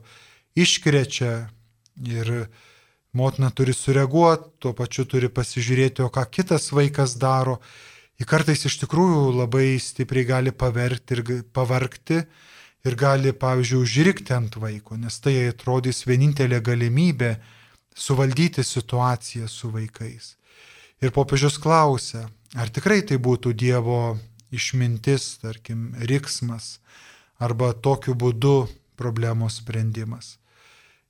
[0.58, 1.48] iškrečia
[2.06, 2.50] ir
[3.12, 7.58] motina turi sureaguoti, tuo pačiu turi pasižiūrėti, o ką kitas vaikas daro.
[8.20, 11.22] Ji kartais iš tikrųjų labai stipriai gali paverkti ir
[11.56, 12.20] pavarkti
[12.84, 17.34] ir gali, pavyzdžiui, užrikti ant vaiko, nes tai atrodys vienintelė galimybė
[17.96, 20.34] suvaldyti situaciją su vaikais.
[21.00, 24.18] Ir popiežius klausia, ar tikrai tai būtų Dievo
[24.52, 26.78] išmintis, tarkim, riksmas,
[27.40, 28.68] arba tokiu būdu
[29.00, 30.36] problemos sprendimas.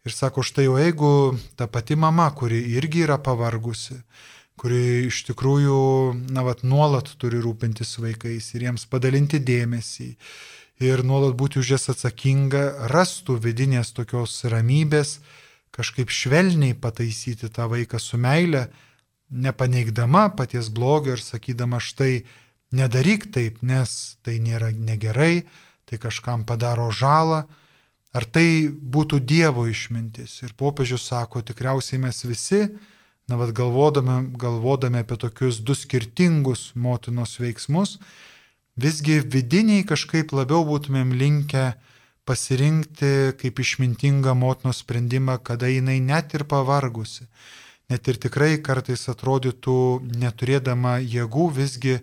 [0.08, 3.98] Ir sako, štai o jeigu ta pati mama, kuri irgi yra pavargusi,
[4.60, 5.80] kuri iš tikrųjų,
[6.32, 10.08] na, vat, nuolat turi rūpintis vaikais ir jiems padalinti dėmesį
[10.80, 15.18] ir nuolat būti už jas atsakinga, rastų vidinės tokios ramybės,
[15.76, 18.70] kažkaip švelniai pataisyti tą vaiką su meile,
[19.30, 22.24] nepaneigdama paties blogio ir sakydama štai
[22.74, 25.44] nedaryk taip, nes tai nėra negerai,
[25.84, 27.44] tai kažkam padaro žalą.
[28.10, 30.40] Ar tai būtų Dievo išmintis?
[30.42, 32.64] Ir popiežius sako, tikriausiai mes visi,
[33.30, 38.00] na vad galvodami, galvodami apie tokius du skirtingus motinos veiksmus,
[38.74, 41.68] visgi vidiniai kažkaip labiau būtumėm linkę
[42.26, 47.28] pasirinkti kaip išmintingą motinos sprendimą, kada jinai net ir pavargusi,
[47.90, 49.78] net ir tikrai kartais atrodytų
[50.18, 52.00] neturėdama jėgų, visgi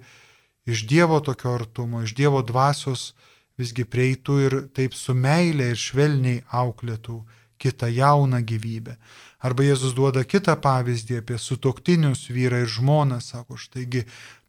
[0.67, 3.11] iš Dievo tokio artumo, iš Dievo dvasios
[3.57, 7.21] visgi prieitų ir taip su meilė ir švelniai auklėtų
[7.57, 8.97] kitą jauną gyvybę.
[9.41, 14.05] Arba Jėzus duoda kitą pavyzdį apie sutoktinius vyrą ir žmoną, sako, štaigi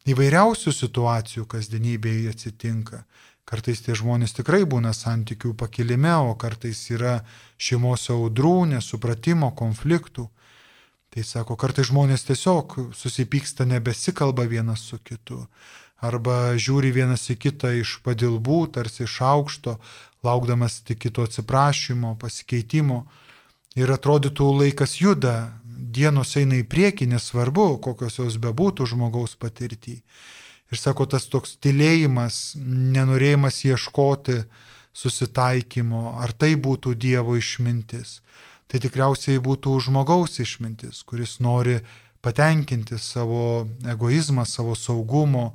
[0.08, 3.02] įvairiausių situacijų kasdienybėje atsitinka.
[3.48, 7.22] Kartais tie žmonės tikrai būna santykių pakilime, o kartais yra
[7.56, 10.26] šeimos audrų, nesupratimo, konfliktų.
[11.08, 15.46] Tai sako, kartais žmonės tiesiog susipyksta, nebesikalba vienas su kitu.
[15.98, 19.78] Arba žiūri vienas į kitą iš padilbų, tarsi iš aukšto,
[20.22, 23.02] laukdamas tik kito atsiprašymo, pasikeitimo.
[23.78, 29.98] Ir atrodytų laikas juda, dienos eina į priekį, nesvarbu, kokios jos bebūtų žmogaus patirtį.
[30.68, 34.42] Ir sako, tas toks tylėjimas, nenorėjimas ieškoti
[34.98, 38.20] susitaikymo, ar tai būtų Dievo išmintis.
[38.68, 41.78] Tai tikriausiai būtų žmogaus išmintis, kuris nori
[42.20, 45.54] patenkinti savo egoizmą, savo saugumo,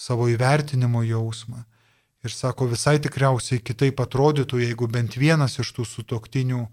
[0.00, 1.64] savo įvertinimo jausmą.
[2.24, 6.64] Ir sako, visai tikriausiai kitaip atrodytų, jeigu bent vienas iš tų sutoktinių,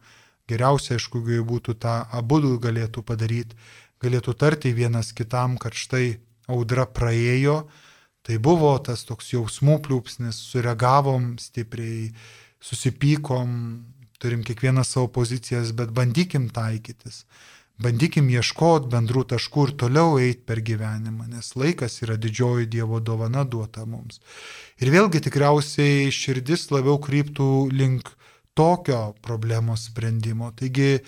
[0.48, 3.56] geriausia, aišku, jeigu būtų tą abu galėtų padaryti,
[4.04, 6.20] galėtų tarti vienas kitam, kad štai
[6.52, 7.62] audra praėjo,
[8.28, 12.12] tai buvo tas toks jausmų pliūpsnis, sureagavom stipriai,
[12.60, 13.54] susipykom,
[14.20, 17.24] turim kiekvieną savo pozicijas, bet bandykim taikytis.
[17.78, 23.44] Bandykim ieškoti bendrų taškų ir toliau eiti per gyvenimą, nes laikas yra didžioji Dievo dovana
[23.46, 24.18] duota mums.
[24.82, 28.10] Ir vėlgi tikriausiai širdis labiau kryptų link
[28.58, 30.50] tokio problemos sprendimo.
[30.58, 31.04] Taigi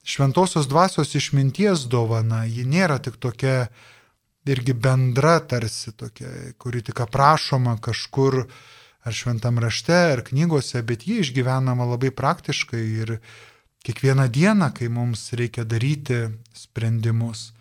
[0.00, 3.68] šventosios dvasios išminties dovana, ji nėra tik tokia
[4.48, 8.46] irgi bendra tarsi tokia, kuri tik aprašoma kažkur
[9.04, 13.18] ar šventam rašte, ar knygose, bet ji išgyvenama labai praktiškai ir
[13.88, 17.54] kiekvieną dieną, kai mums reikia daryti sprendimus.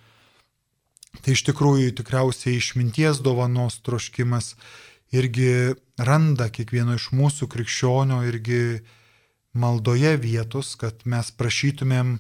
[1.24, 4.58] Tai iš tikrųjų tikriausiai išminties dovanos troškimas
[5.16, 8.84] irgi randa kiekvieno iš mūsų krikščionio irgi
[9.56, 12.18] maldoje vietos, kad mes prašytumėm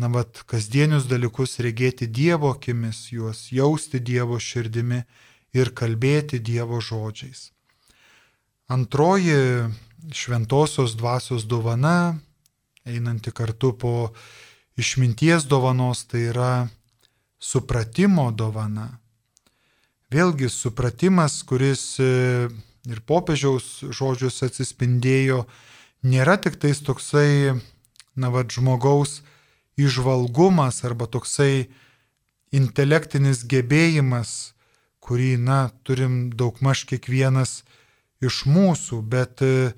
[0.00, 5.04] na, vat, kasdienius dalykus regėti Dievo akimis, juos jausti Dievo širdimi
[5.52, 7.50] ir kalbėti Dievo žodžiais.
[8.72, 9.68] Antroji
[10.16, 12.16] šventosios dvasios dovana,
[12.84, 14.12] einanti kartu po
[14.76, 16.52] išminties dovanos, tai yra
[17.40, 18.98] supratimo dovana.
[20.12, 22.48] Vėlgi supratimas, kuris e,
[22.86, 25.44] ir popiežiaus žodžius atsispindėjo,
[26.04, 27.56] nėra tik tais toksai,
[28.14, 29.22] na vad, žmogaus
[29.80, 31.70] išvalgumas arba toksai
[32.54, 34.54] intelektinis gebėjimas,
[35.04, 37.62] kurį, na, turim daugmaž kiekvienas
[38.24, 39.72] iš mūsų, bet e,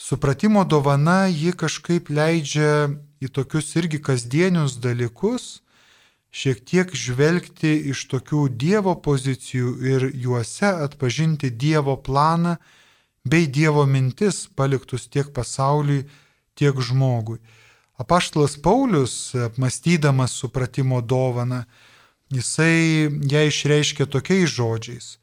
[0.00, 2.88] supratimo dovana ji kažkaip leidžia
[3.20, 5.60] į tokius irgi kasdienius dalykus
[6.32, 12.56] šiek tiek žvelgti iš tokių Dievo pozicijų ir juose atpažinti Dievo planą
[13.28, 16.06] bei Dievo mintis paliktus tiek pasauliui,
[16.56, 17.38] tiek žmogui.
[18.00, 21.64] Apaštalas Paulius, apmastydamas supratimo dovaną,
[22.32, 25.16] jisai ją išreiškė tokiais žodžiais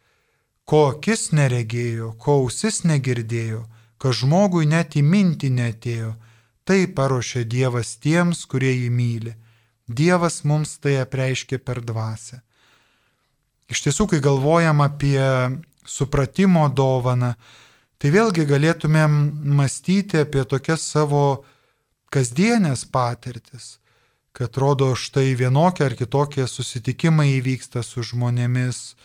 [0.67, 3.63] ko akis neregėjo, ko ausis negirdėjo,
[3.97, 6.13] kad žmogui net į mintį netėjo,
[6.67, 9.33] tai paruošė Dievas tiems, kurie jį myli.
[9.87, 12.41] Dievas mums tai apreiškė per dvasę.
[13.71, 15.19] Iš tiesų, kai galvojam apie
[15.87, 17.33] supratimo dovaną,
[17.97, 19.17] tai vėlgi galėtumėm
[19.57, 21.43] mąstyti apie tokias savo
[22.13, 23.77] kasdienės patirtis,
[24.35, 28.95] kad rodo štai vienokie ar kitokie susitikimai įvyksta su žmonėmis,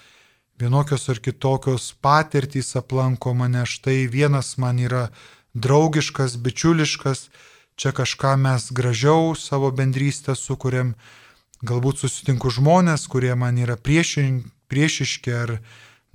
[0.62, 5.08] vienokios ar kitokios patirtys aplanko mane, štai vienas man yra
[5.54, 7.26] draugiškas, bičiuliškas,
[7.76, 10.94] čia kažką mes gražiau savo bendrystę sukūrėm,
[11.66, 15.56] galbūt susitinku žmonės, kurie man yra priešin, priešiški ar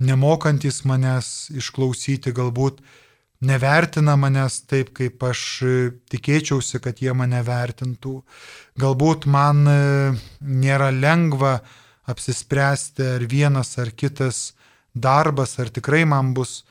[0.00, 2.80] nemokantis manęs išklausyti, galbūt
[3.44, 5.42] nevertina manęs taip, kaip aš
[6.10, 8.14] tikėčiausi, kad jie mane vertintų.
[8.78, 9.78] Galbūt man e,
[10.40, 11.58] nėra lengva
[12.08, 14.54] apsispręsti, ar vienas ar kitas
[14.94, 16.64] darbas, ar tikrai man bus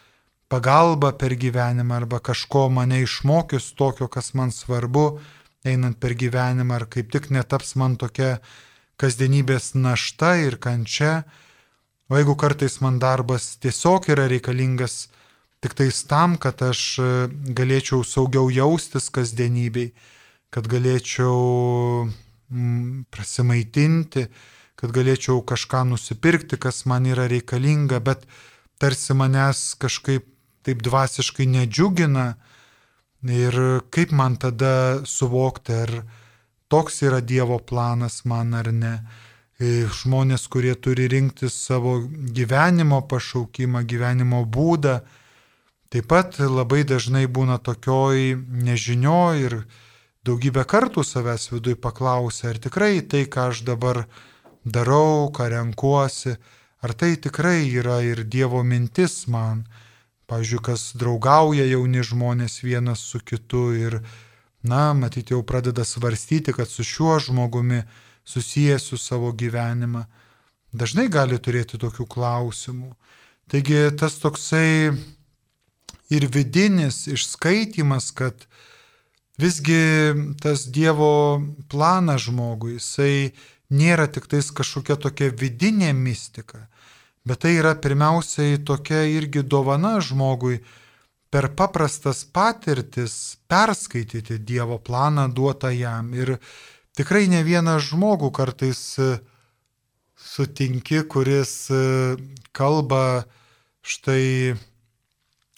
[0.49, 5.19] pagalba per gyvenimą, arba kažko mane išmokius tokio, kas man svarbu,
[5.67, 8.37] einant per gyvenimą, ar kaip tik netaps man tokia
[8.97, 11.27] kasdienybės našta ir kančia.
[12.07, 15.09] O jeigu kartais man darbas tiesiog yra reikalingas
[15.61, 16.99] tik tais tam, kad aš
[17.57, 19.91] galėčiau saugiau jaustis kasdienybei,
[20.53, 24.27] kad galėčiau mm, prasimaitinti,
[24.77, 28.27] kad galėčiau kažką nusipirkti, kas man yra reikalinga, bet
[28.77, 30.27] tarsi manęs kažkaip
[30.67, 32.35] taip dvasiškai nedžiugina.
[33.27, 33.55] Ir
[33.89, 35.93] kaip man tada suvokti, ar
[36.69, 38.93] toks yra Dievo planas man ar ne.
[39.57, 44.99] E, žmonės, kurie turi rinktis savo gyvenimo pašaukimą, gyvenimo būdą,
[45.89, 49.55] taip pat labai dažnai būna tokioj nežinioj ir
[50.27, 54.36] daugybę kartų savęs vidui paklausia, ar tikrai tai, ką aš dabar darau,
[54.71, 56.35] ką renkuosi,
[56.81, 59.65] ar tai tikrai yra ir Dievo mintis man.
[60.27, 64.01] Pavyzdžiui, kas draugauja jauni žmonės vienas su kitu ir,
[64.63, 67.83] na, matyti jau pradeda svarstyti, kad su šiuo žmogumi
[68.27, 70.03] susijęsiu savo gyvenimą.
[70.75, 72.91] Dažnai gali turėti tokių klausimų.
[73.47, 74.91] Taigi tas toksai
[76.11, 78.47] ir vidinis išskaitimas, kad
[79.39, 80.11] visgi
[80.43, 81.39] tas Dievo
[81.71, 83.31] planas žmogui, jisai
[83.69, 86.67] nėra tik tais kažkokia tokia vidinė mistika,
[87.27, 90.61] bet tai yra pirmiausiai tokia irgi dovana žmogui
[91.29, 96.13] per paprastas patirtis perskaityti Dievo planą duotą jam.
[96.15, 96.37] Ir
[96.95, 99.17] tikrai ne vieną žmogų kartais e,
[100.15, 101.81] sutinki, kuris e,
[102.55, 103.25] kalba
[103.83, 104.55] štai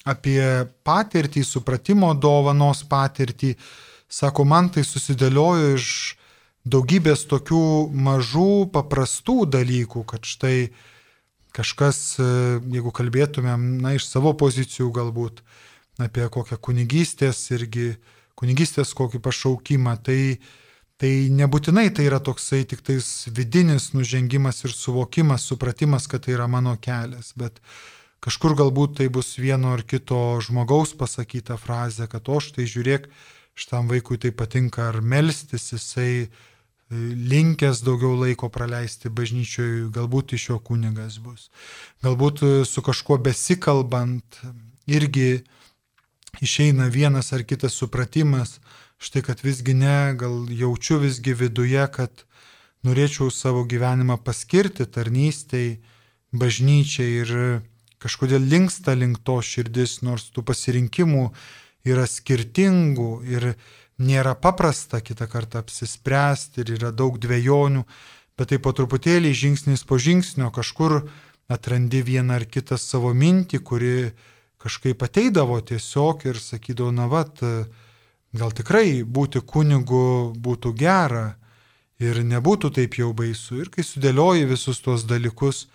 [0.09, 0.41] apie
[0.85, 3.53] patirtį, supratimo dovanos patirtį.
[4.09, 5.89] Sako, man tai susidėliojo iš
[6.67, 10.71] daugybės tokių mažų, paprastų dalykų, kad štai
[11.55, 12.29] kažkas, e,
[12.75, 15.43] jeigu kalbėtumėm, na, iš savo pozicijų galbūt
[15.99, 17.93] apie kokią kunigystės irgi,
[18.39, 20.39] kunigystės kokį pašaukimą, tai,
[20.99, 26.47] tai nebūtinai tai yra toksai tik tais vidinis nužengimas ir suvokimas, supratimas, kad tai yra
[26.47, 27.59] mano kelias, bet
[28.23, 33.09] kažkur galbūt tai bus vieno ar kito žmogaus pasakyta frazė, kad o štai žiūrėk,
[33.57, 36.29] šitam vaikui tai patinka ar melstis, jisai
[36.89, 41.49] linkęs daugiau laiko praleisti bažnyčioje, galbūt iš jo kunigas bus.
[42.01, 44.39] Galbūt e, su kažkuo besikalbant
[44.89, 45.43] irgi
[46.41, 48.57] išeina vienas ar kitas supratimas,
[48.97, 52.25] štai kad visgi ne, gal jaučiu visgi viduje, kad
[52.85, 55.79] norėčiau savo gyvenimą paskirti tarnystei,
[56.33, 57.31] bažnyčiai ir
[58.01, 61.29] kažkodėl linksta link to širdis, nors tų pasirinkimų
[61.87, 63.53] yra skirtingų ir
[63.99, 67.83] nėra paprasta kitą kartą apsispręsti ir yra daug dviejonių,
[68.39, 71.01] bet tai po truputėlį žingsnis po žingsnio kažkur
[71.51, 73.93] atrandi vieną ar kitą savo mintį, kuri
[74.59, 77.41] kažkaip ateidavo tiesiog ir sakydavo, na vat,
[78.35, 81.35] gal tikrai būti kunigu būtų gera
[81.99, 83.63] ir nebūtų taip jau baisu.
[83.63, 85.65] Ir kai sudėlioji visus tuos dalykus,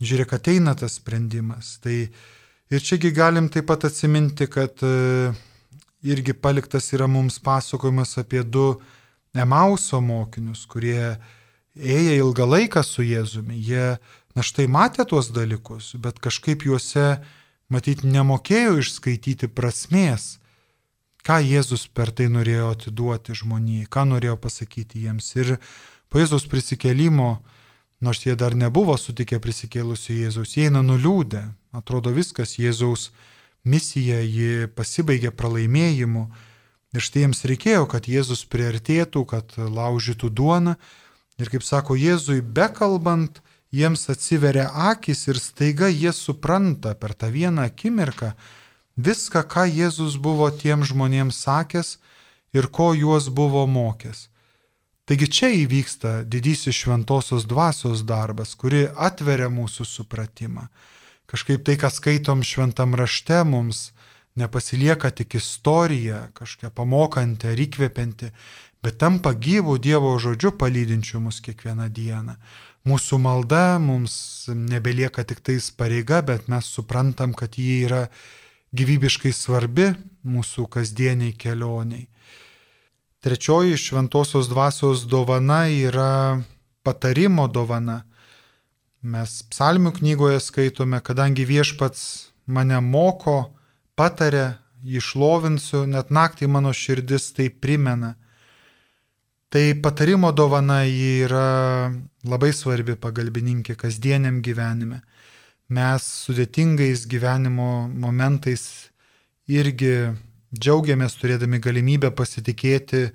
[0.00, 1.78] žiūrėk, ateina tas sprendimas.
[1.84, 1.96] Tai
[2.70, 4.82] ir čiagi galim taip pat atsiminti, kad
[6.02, 8.80] irgi paliktas yra mums pasakojimas apie du
[9.34, 11.14] Emauso mokinius, kurie
[11.78, 14.00] ėję ilgą laiką su Jėzumi, jie
[14.34, 17.20] na štai matė tuos dalykus, bet kažkaip juose
[17.70, 20.40] matyt nemokėjo išskaityti prasmės,
[21.22, 25.30] ką Jėzus per tai norėjo atiduoti žmonijai, ką norėjo pasakyti jiems.
[25.38, 25.56] Ir
[26.10, 27.38] po Jėzus prisikelimo,
[28.02, 31.44] nors jie dar nebuvo sutikę prisikėlusio Jėzaus, jie eina nuliūdę.
[31.76, 33.12] Atrodo viskas, Jėzaus
[33.64, 36.26] misija, ji pasibaigė pralaimėjimu.
[36.90, 40.74] Ir štai jiems reikėjo, kad Jėzus priartėtų, kad laužytų duoną.
[41.40, 43.40] Ir kaip sako Jėzui, bekalbant,
[43.70, 48.34] jiems atsiveria akis ir staiga jie supranta per tą vieną akimirką
[49.00, 51.98] viską, ką Jėzus buvo tiem žmonėms sakęs
[52.52, 54.28] ir ko juos buvo mokęs.
[55.06, 60.68] Taigi čia įvyksta didysis šventosios dvasios darbas, kuri atveria mūsų supratimą.
[61.30, 63.92] Kažkaip tai, ką skaitom šventam rašte, mums
[64.34, 68.32] nepasilieka tik istorija, kažkokia pamokanti ar įkvepianti,
[68.82, 72.34] bet tampa gyvų Dievo žodžiu palydinčiu mus kiekvieną dieną.
[72.88, 78.06] Mūsų malda mums nebelieka tik tais pareiga, bet mes suprantam, kad ji yra
[78.72, 79.90] gyvybiškai svarbi
[80.24, 82.06] mūsų kasdieniai kelioniai.
[83.20, 86.40] Trečioji šventosios dvasios dovana yra
[86.82, 88.06] patarimo dovana.
[89.00, 92.00] Mes psalmių knygoje skaitome, kadangi viešpats
[92.44, 93.54] mane moko,
[93.96, 98.14] patarė, išlovinsiu, net naktį mano širdis tai primena.
[99.48, 101.90] Tai patarimo dovana yra
[102.28, 105.00] labai svarbi pagalbininkė kasdieniam gyvenime.
[105.68, 108.90] Mes sudėtingais gyvenimo momentais
[109.48, 110.12] irgi
[110.52, 113.08] džiaugiamės turėdami galimybę pasitikėti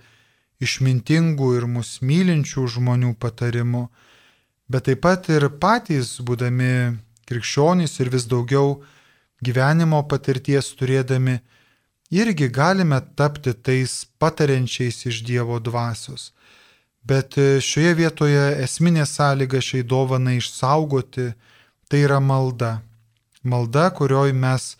[0.63, 3.89] išmintingų ir mus mylinčių žmonių patarimu,
[4.70, 6.97] bet taip pat ir patys, būdami
[7.30, 8.82] krikščionys ir vis daugiau
[9.45, 11.39] gyvenimo patirties turėdami,
[12.11, 16.32] irgi galime tapti tais patariančiais iš Dievo dvasios.
[17.05, 21.28] Bet e, šioje vietoje esminė sąlyga šiai dovanai išsaugoti
[21.89, 22.80] tai yra malda.
[23.45, 24.74] Malda, kurioje mes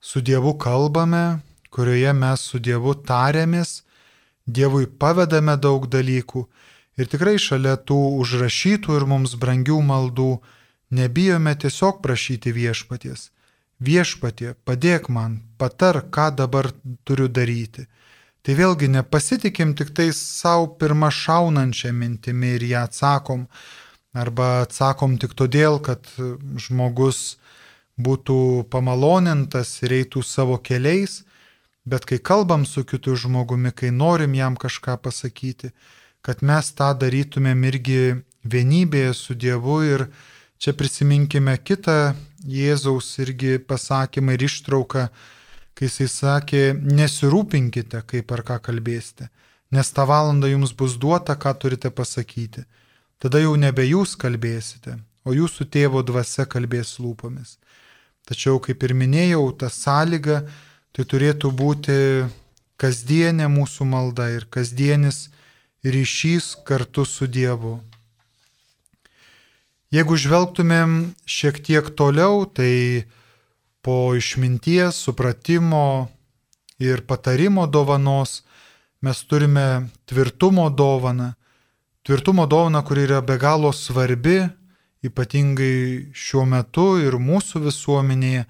[0.00, 3.82] su Dievu kalbame, kurioje mes su Dievu tariamės,
[4.50, 6.46] Dievui pavedame daug dalykų
[7.00, 10.30] ir tikrai šalia tų užrašytų ir mums brangių maldų
[10.94, 13.30] nebijome tiesiog prašyti viešpaties
[13.80, 16.70] viešpatie, padėk man, patar, ką dabar
[17.08, 17.86] turiu daryti.
[18.44, 23.46] Tai vėlgi nepasitikim tik tai savo pirmą šaunančią mintimį ir ją atsakom,
[24.16, 26.06] arba atsakom tik todėl, kad
[26.56, 27.38] žmogus
[28.00, 31.22] būtų pamalonintas ir eitų savo keliais,
[31.84, 35.72] bet kai kalbam su kitu žmogumi, kai norim jam kažką pasakyti,
[36.22, 38.02] kad mes tą darytumėm irgi
[38.44, 40.08] vienybėje su Dievu ir
[40.60, 42.12] Čia prisiminkime kitą
[42.44, 45.06] Jėzaus irgi pasakymą ir ištrauką,
[45.72, 46.60] kai jisai sakė,
[46.98, 49.30] nesirūpinkite, kaip ar ką kalbėsite,
[49.72, 52.66] nes tą valandą jums bus duota, ką turite pasakyti.
[53.16, 57.56] Tada jau nebe jūs kalbėsite, o jūsų tėvo dvasia kalbės lūpomis.
[58.28, 60.42] Tačiau, kaip ir minėjau, ta sąlyga
[60.92, 62.00] tai turėtų būti
[62.76, 65.30] kasdienė mūsų malda ir kasdienis
[65.84, 67.78] ryšys kartu su Dievu.
[69.90, 73.08] Jeigu žvelgtumėm šiek tiek toliau, tai
[73.82, 76.08] po išminties, supratimo
[76.78, 78.42] ir patarimo dovanos
[79.00, 81.32] mes turime tvirtumo dovaną.
[82.06, 84.44] Tvirtumo dovana, kuri yra be galo svarbi,
[85.04, 88.44] ypatingai šiuo metu ir mūsų visuomenėje,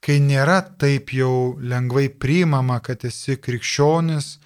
[0.00, 4.36] kai nėra taip jau lengvai priimama, kad esi krikščionis,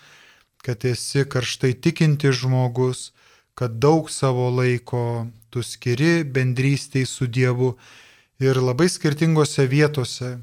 [0.65, 3.11] kad esi karštai tikinti žmogus,
[3.55, 7.75] kad daug savo laiko tu skiri bendrystėj su Dievu.
[8.41, 10.39] Ir labai skirtingose vietose,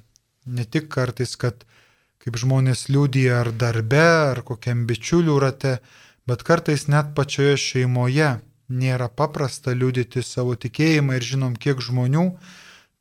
[0.45, 1.63] ne tik kartais, kad
[2.22, 4.03] kaip žmonės liūdija ar darbe,
[4.34, 5.78] ar kokiam bičiulių rate,
[6.28, 8.36] bet kartais net pačioje šeimoje
[8.68, 12.28] nėra paprasta liūdyti savo tikėjimą ir žinom, kiek žmonių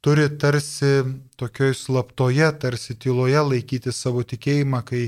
[0.07, 1.03] turi tarsi
[1.41, 5.03] tokioj slaptoje, tarsi tyloje laikyti savo tikėjimą, kai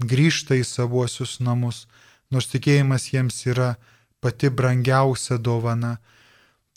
[0.00, 1.86] grįžta į savuosius namus,
[2.30, 3.74] nors tikėjimas jiems yra
[4.20, 5.98] pati brangiausia dovana.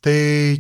[0.04, 0.18] Tai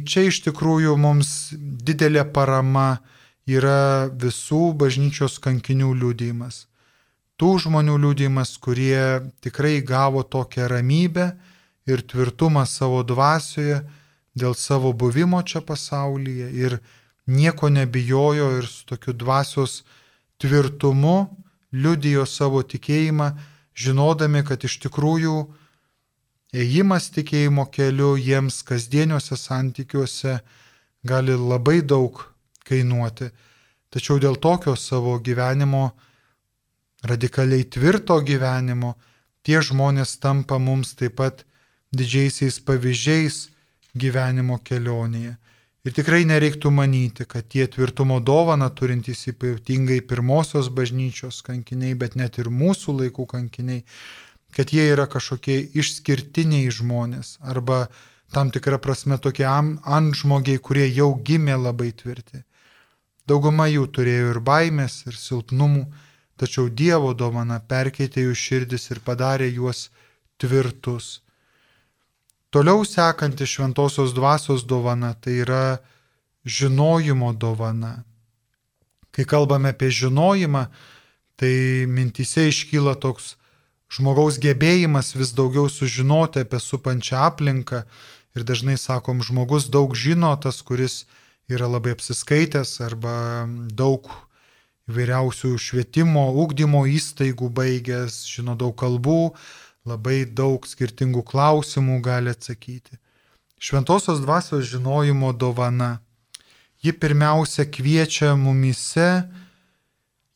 [0.07, 3.01] čia iš tikrųjų mums didelė parama
[3.49, 6.67] yra visų bažnyčios kankinių liūdėjimas.
[7.35, 11.33] Tų žmonių liūdėjimas, kurie tikrai gavo tokią ramybę
[11.89, 13.81] ir tvirtumą savo dvasioje
[14.37, 16.77] dėl savo buvimo čia pasaulyje ir
[17.27, 19.81] nieko nebijojo ir su tokiu dvasios
[20.39, 21.42] tvirtumu
[21.73, 23.31] liudijo savo tikėjimą,
[23.73, 25.37] žinodami, kad iš tikrųjų
[26.53, 30.37] ėjimas tikėjimo keliu jiems kasdieniuose santykiuose
[31.03, 32.21] gali labai daug
[32.67, 33.31] kainuoti.
[33.93, 35.91] Tačiau dėl tokio savo gyvenimo,
[37.03, 38.93] radikaliai tvirto gyvenimo,
[39.43, 41.43] tie žmonės tampa mums taip pat
[41.93, 43.49] didžiaisiais pavyzdžiais
[43.93, 45.35] gyvenimo kelionėje.
[45.83, 52.39] Ir tikrai nereiktų manyti, kad tie tvirtumo dovana turintys ypatingai pirmosios bažnyčios kankiniai, bet net
[52.39, 53.81] ir mūsų laikų kankiniai,
[54.55, 57.89] kad jie yra kažkokie išskirtiniai žmonės arba
[58.31, 62.45] tam tikrą prasme tokie antžmogiai, kurie jau gimė labai tvirti.
[63.27, 65.83] Dauguma jų turėjo ir baimės, ir silpnumų,
[66.39, 69.89] tačiau Dievo dovana perkeitė jų širdis ir padarė juos
[70.39, 71.22] tvirtus.
[72.53, 75.77] Toliau sekanti šventosios dvasios dovana tai yra
[76.45, 78.03] žinojimo dovana.
[79.09, 80.67] Kai kalbame apie žinojimą,
[81.33, 83.33] tai mintise iškyla toks
[83.89, 87.81] žmogaus gebėjimas vis daugiau sužinoti apie supančią aplinką
[88.37, 91.07] ir dažnai sakom, žmogus daug žino, tas, kuris
[91.49, 93.15] yra labai apsiskaitęs arba
[93.73, 94.13] daug
[94.91, 99.33] įvairiausių švietimo, ūkdymo įstaigų baigęs, žino daug kalbų,
[99.83, 102.97] labai daug skirtingų klausimų gali atsakyti.
[103.59, 105.99] Šventosios dvasios žinojimo dovana.
[106.83, 109.23] Ji pirmiausia kviečia mumise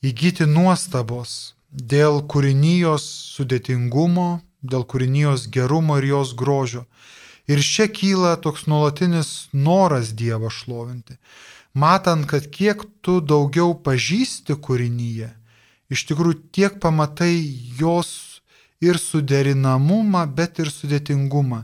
[0.03, 3.03] įgyti nuostabos dėl kūrinijos
[3.35, 6.85] sudėtingumo, dėl kūrinijos gerumo ir jos grožio.
[7.47, 11.15] Ir čia kyla toks nuolatinis noras Dievą šlovinti.
[11.75, 15.29] Matant, kad kiek tu daugiau pažįsti kūrinyje,
[15.91, 17.35] iš tikrųjų tiek pamatai
[17.79, 18.26] jos
[18.81, 21.63] ir suderinamumą, bet ir sudėtingumą.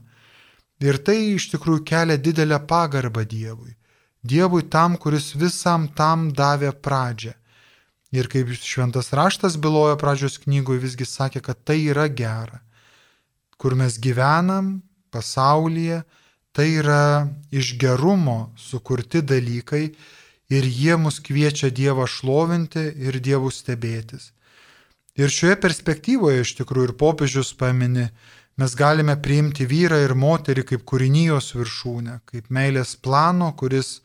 [0.84, 3.76] Ir tai iš tikrųjų kelia didelę pagarbą Dievui.
[4.24, 7.34] Dievui tam, kuris visam tam davė pradžią.
[8.14, 12.61] Ir kaip šventas raštas bylojo pradžios knygoje, visgi sakė, kad tai yra gera.
[13.57, 14.84] Kur mes gyvenam,
[15.14, 16.03] pasaulyje,
[16.53, 19.86] tai yra iš gerumo sukurti dalykai
[20.53, 24.32] ir jie mus kviečia Dievą šlovinti ir Dievų stebėtis.
[25.14, 28.07] Ir šioje perspektyvoje iš tikrųjų ir popiežius pamini,
[28.57, 33.99] mes galime priimti vyrą ir moterį kaip kūrinijos viršūnę, kaip meilės plano, kuris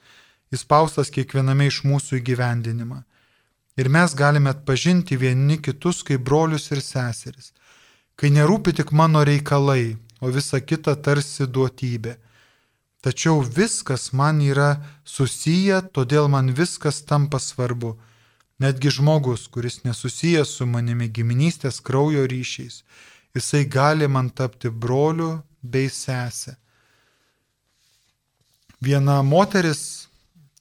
[0.52, 3.00] įspaustas kiekviename iš mūsų įgyvendinimą.
[3.80, 7.54] Ir mes galime atpažinti vieni kitus kaip brolius ir seseris,
[8.18, 12.18] kai nerūpi tik mano reikalai, o visa kita tarsi duotybė.
[13.00, 17.94] Tačiau viskas man yra susiję, todėl man viskas tampa svarbu
[18.58, 22.82] Netgi žmogus, kuris nesusijęs su manimi giminystės kraujo ryšiais,
[23.34, 26.56] jisai gali man tapti broliu bei sesę.
[28.82, 30.08] Viena moteris,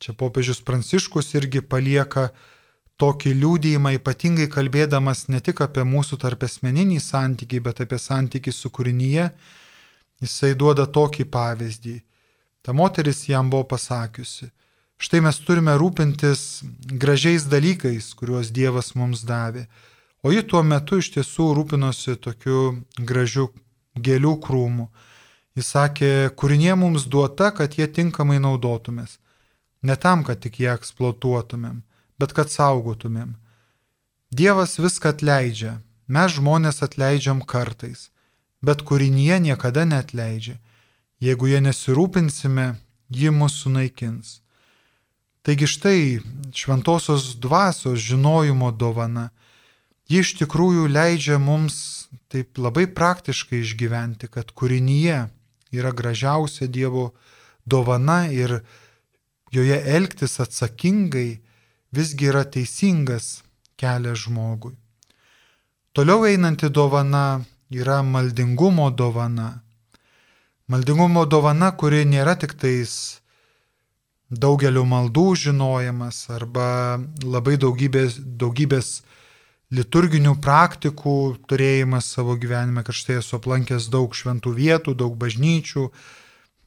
[0.02, 2.30] čia popiežius Pranciškus irgi palieka
[3.02, 8.70] tokį liūdėjimą, ypatingai kalbėdamas ne tik apie mūsų tarp asmeninį santykį, bet apie santykį su
[8.74, 9.30] kūrinyje,
[10.22, 11.98] jisai duoda tokį pavyzdį.
[12.62, 14.50] Ta moteris jam buvo pasakiusi,
[14.98, 19.68] Štai mes turime rūpintis gražiais dalykais, kuriuos Dievas mums davė.
[20.26, 23.52] O ji tuo metu iš tiesų rūpinosi tokiu gražiu
[23.93, 24.88] gėlių krūmu.
[25.58, 29.20] Jis sakė, kūrinė mums duota, kad jie tinkamai naudotumės.
[29.86, 31.84] Ne tam, kad tik ją eksploatuotumėm,
[32.18, 33.36] bet kad saugotumėm.
[34.34, 35.76] Dievas viską atleidžia,
[36.10, 38.10] mes žmonės atleidžiam kartais,
[38.66, 40.58] bet kūrinė niekada netleidžia.
[41.22, 42.68] Jeigu jie nesirūpinsime,
[43.14, 44.41] ji mus sunaikins.
[45.48, 46.20] Taigi štai
[46.52, 49.30] šventosios dvasios žinojimo dovana,
[50.12, 51.78] ji iš tikrųjų leidžia mums
[52.28, 55.22] taip labai praktiškai išgyventi, kad kūrinyje
[55.72, 57.14] yra gražiausia Dievo
[57.64, 58.58] dovana ir
[59.56, 61.39] joje elgtis atsakingai
[61.95, 63.30] visgi yra teisingas
[63.80, 64.74] kelias žmogui.
[65.95, 67.39] Toliau einanti dovana
[67.72, 69.48] yra maldingumo dovana.
[70.68, 73.22] Maldingumo dovana, kuri nėra tik tais
[74.30, 79.02] daugelio maldų žinojimas arba labai daugybės, daugybės
[79.72, 81.16] liturginių praktikų
[81.48, 85.88] turėjimas savo gyvenime, kad štai esu aplankęs daug šventų vietų, daug bažnyčių,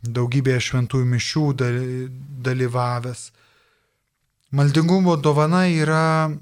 [0.04, 1.44] daugybėje šventųjų mišių
[2.44, 3.30] dalyvavęs.
[4.50, 6.32] Maldingumo dovana yra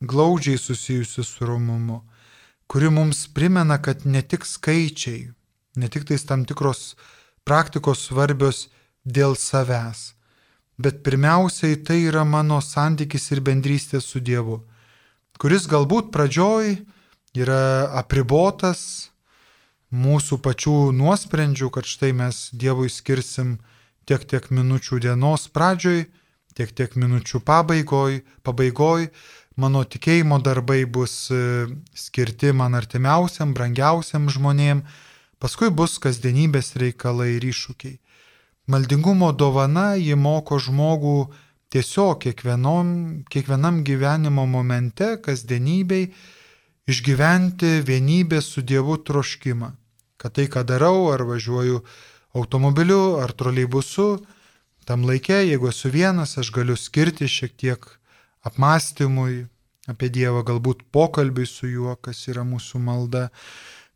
[0.00, 2.02] glaudžiai susijusi su romumu,
[2.66, 5.28] kuri mums primena, kad ne tik skaičiai,
[5.76, 6.94] ne tik tais tam tikros
[7.44, 8.68] praktikos svarbios
[9.04, 10.14] dėl savęs,
[10.78, 14.62] bet pirmiausiai tai yra mano santykis ir bendrystė su Dievu,
[15.38, 16.76] kuris galbūt pradžioj
[17.34, 19.10] yra apribotas
[19.94, 23.58] mūsų pačių nuosprendžių, kad štai mes Dievui skirsim
[24.08, 26.04] tiek tiek minučių dienos pradžioj,
[26.54, 29.08] tiek tiek minučių pabaigoj, pabaigoj,
[29.56, 34.82] mano tikėjimo darbai bus e, skirti man artimiausiam, brangiausiam žmonėm,
[35.42, 37.98] paskui bus kasdienybės reikalai ir iššūkiai.
[38.66, 41.18] Maldingumo dovana ji moko žmogų
[41.74, 42.88] tiesiog kiekvienom,
[43.28, 46.06] kiekvienam gyvenimo momente, kasdienybei,
[46.88, 49.68] išgyventi vienybę su Dievu troškimą,
[50.16, 51.82] kad tai, ką darau, ar važiuoju
[52.40, 54.24] automobiliu, ar troleibusu,
[54.88, 57.84] tam laikė, jeigu esu vienas, aš galiu skirti šiek tiek
[58.48, 59.44] apmąstymui
[59.92, 63.28] apie Dievą, galbūt pokalbiui su juo, kas yra mūsų malda.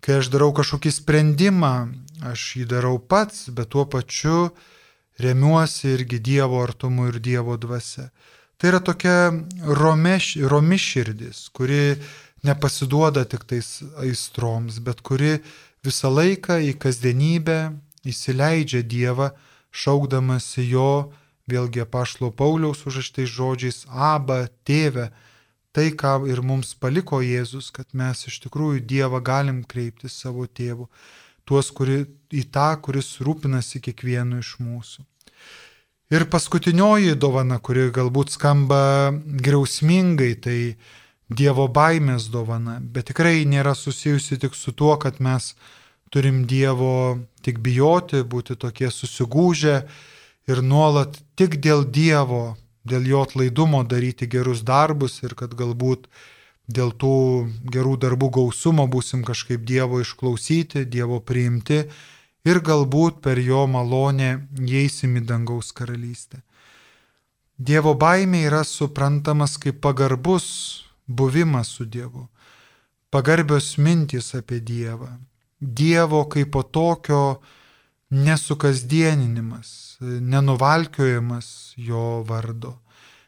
[0.04, 1.74] Kai aš darau kažkokį sprendimą,
[2.30, 4.50] aš jį darau pats, bet tuo pačiu
[5.18, 8.10] remiuosi irgi Dievo artumu ir Dievo dvasia.
[8.58, 9.30] Tai yra tokia
[9.62, 11.98] romeš, romi širdis, kuri
[12.46, 15.38] nepasiduoda tik tais aistroms, bet kuri
[15.86, 17.58] visą laiką į kasdienybę
[18.08, 19.32] įsileidžia Dievą,
[19.70, 21.12] šaukdamasi jo,
[21.48, 25.10] vėlgi apašlo Pauliaus užraštais žodžiais, Aba, tėve,
[25.78, 30.88] tai, ką ir mums paliko Jėzus, kad mes iš tikrųjų Dievą galim kreipti savo tėvų,
[31.46, 32.00] tuos, kuri,
[32.34, 35.04] į tą, kuris rūpinasi kiekvienu iš mūsų.
[36.10, 40.58] Ir paskutinioji dovana, kuri galbūt skamba griausmingai, tai
[41.28, 45.52] Dievo baimės dovana, bet tikrai nėra susijusi tik su tuo, kad mes
[46.10, 49.82] turim Dievo tik bijoti, būti tokie susigūžę
[50.48, 52.56] ir nuolat tik dėl Dievo,
[52.90, 56.08] dėl jo atlaidumo daryti gerus darbus ir kad galbūt
[56.68, 57.14] dėl tų
[57.72, 61.84] gerų darbų gausumo būsim kažkaip Dievo išklausyti, Dievo priimti
[62.44, 64.30] ir galbūt per jo malonę
[64.60, 66.42] įeisim į dangaus karalystę.
[67.58, 70.48] Dievo baimė yra suprantamas kaip pagarbus
[71.08, 72.28] buvimas su Dievu,
[73.10, 75.16] pagarbios mintys apie Dievą,
[75.58, 77.40] Dievo kaip po tokio
[78.10, 82.78] nesukasdieninimas, nenuvalkiojimas jo vardo.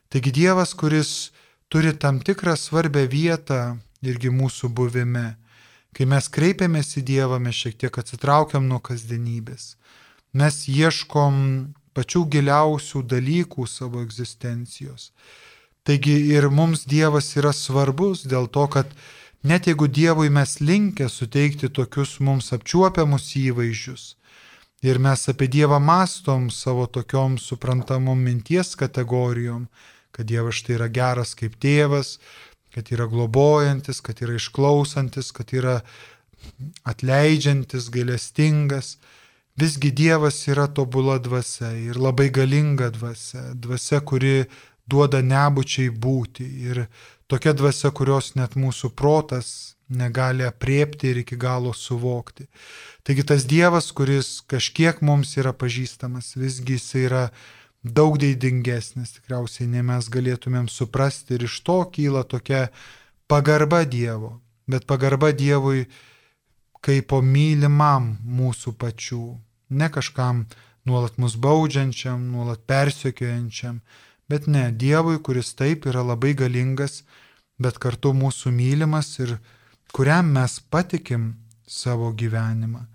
[0.08, 1.30] Taigi Dievas, kuris
[1.68, 5.36] turi tam tikrą svarbę vietą irgi mūsų buvime.
[5.92, 9.76] Kai mes kreipiamės į Dievą, mes šiek tiek atsitraukiam nuo kasdienybės.
[10.32, 11.36] Mes ieškom
[11.94, 15.10] pačių giliausių dalykų savo egzistencijos.
[15.84, 18.86] Taigi ir mums Dievas yra svarbus dėl to, kad
[19.42, 24.14] net jeigu Dievui mes linkę suteikti tokius mums apčiuopiamus įvaizdžius
[24.82, 29.66] ir mes apie Dievą mastom savo tokiom suprantamom minties kategorijom,
[30.10, 32.18] kad Dievas štai yra geras kaip tėvas,
[32.74, 35.80] kad yra globojantis, kad yra išklausantis, kad yra
[36.88, 38.96] atleidžiantis, gailestingas,
[39.60, 44.46] visgi Dievas yra tobula dvasia ir labai galinga dvasia, dvasia, kuri
[44.88, 46.46] duoda nebučiai būti.
[46.70, 46.86] Ir
[47.28, 52.46] tokia dvasia, kurios net mūsų protas negali apriepti ir iki galo suvokti.
[53.02, 57.24] Taigi tas Dievas, kuris kažkiek mums yra pažįstamas, visgi jis yra
[57.82, 61.36] daug dėdingesnis, tikriausiai ne mes galėtumėm suprasti.
[61.36, 62.68] Ir iš to kyla tokia
[63.30, 64.38] pagarba Dievo,
[64.70, 65.86] bet pagarba Dievui
[66.80, 69.24] kaip po mylimam mūsų pačių,
[69.76, 70.46] ne kažkam
[70.88, 73.82] nuolat mus baudžiančiam, nuolat persiekiojančiam,
[74.30, 77.00] Bet ne, Dievui, kuris taip yra labai galingas,
[77.58, 79.32] bet kartu mūsų mylimas ir
[79.92, 81.34] kuriam mes patikim
[81.66, 82.86] savo gyvenimą.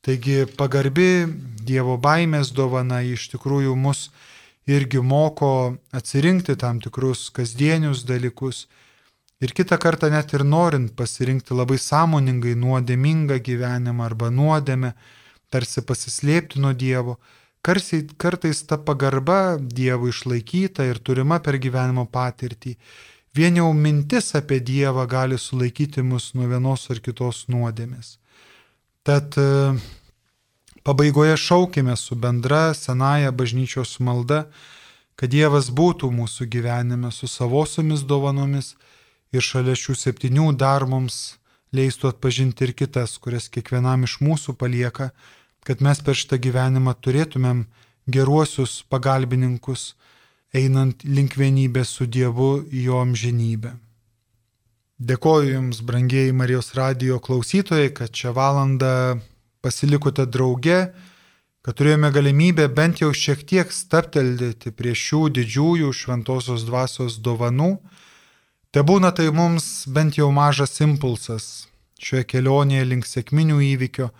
[0.00, 1.26] Taigi pagarbi
[1.60, 4.08] Dievo baimės dovana iš tikrųjų mus
[4.66, 8.64] irgi moko atsirinkti tam tikrus kasdienius dalykus
[9.40, 14.94] ir kitą kartą net ir norint pasirinkti labai sąmoningai nuodėmingą gyvenimą arba nuodėmę,
[15.52, 17.18] tarsi pasislėpti nuo Dievo,
[17.60, 22.72] Karsiai, kartais ta pagarba Dievui išlaikyta ir turima per gyvenimo patirtį.
[23.36, 28.18] Vien jau mintis apie Dievą gali sulaikyti mus nuo vienos ar kitos nuodėmės.
[29.06, 29.74] Tad e,
[30.82, 34.44] pabaigoje šaukime su bendra senaja bažnyčios malda,
[35.14, 38.74] kad Dievas būtų mūsų gyvenime su savosiomis dovanomis
[39.32, 41.36] ir šalia šių septynių dar mums
[41.72, 45.12] leistų atpažinti ir kitas, kurias kiekvienam iš mūsų palieka
[45.64, 47.64] kad mes per šitą gyvenimą turėtumėm
[48.10, 49.94] geruosius pagalbininkus,
[50.56, 53.74] einant link vienybės su Dievu į jo amžinybę.
[55.00, 59.20] Dėkoju Jums, brangieji Marijos radio klausytojai, kad šią valandą
[59.64, 60.90] pasilikote drauge,
[61.64, 67.78] kad turėjome galimybę bent jau šiek tiek stapteldyti prie šių didžiųjų šventosios dvasios dovanų.
[68.70, 71.66] Te būna tai mums bent jau mažas impulsas
[72.00, 74.10] šioje kelionėje link sėkminių įvykio,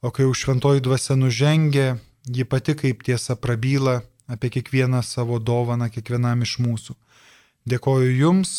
[0.00, 3.98] O kai jau šventoji dvasia nužengia, ji pati kaip tiesa prabyla
[4.30, 6.96] apie kiekvieną savo dovaną kiekvienam iš mūsų.
[7.70, 8.52] Dėkoju Jums.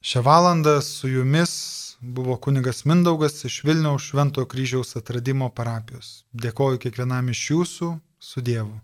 [0.00, 1.52] Šią valandą su Jumis
[2.00, 6.24] buvo kunigas Mindaugas iš Vilniaus Šventojo kryžiaus atradimo parapijos.
[6.32, 7.90] Dėkoju kiekvienam iš Jūsų
[8.20, 8.78] su Dievu.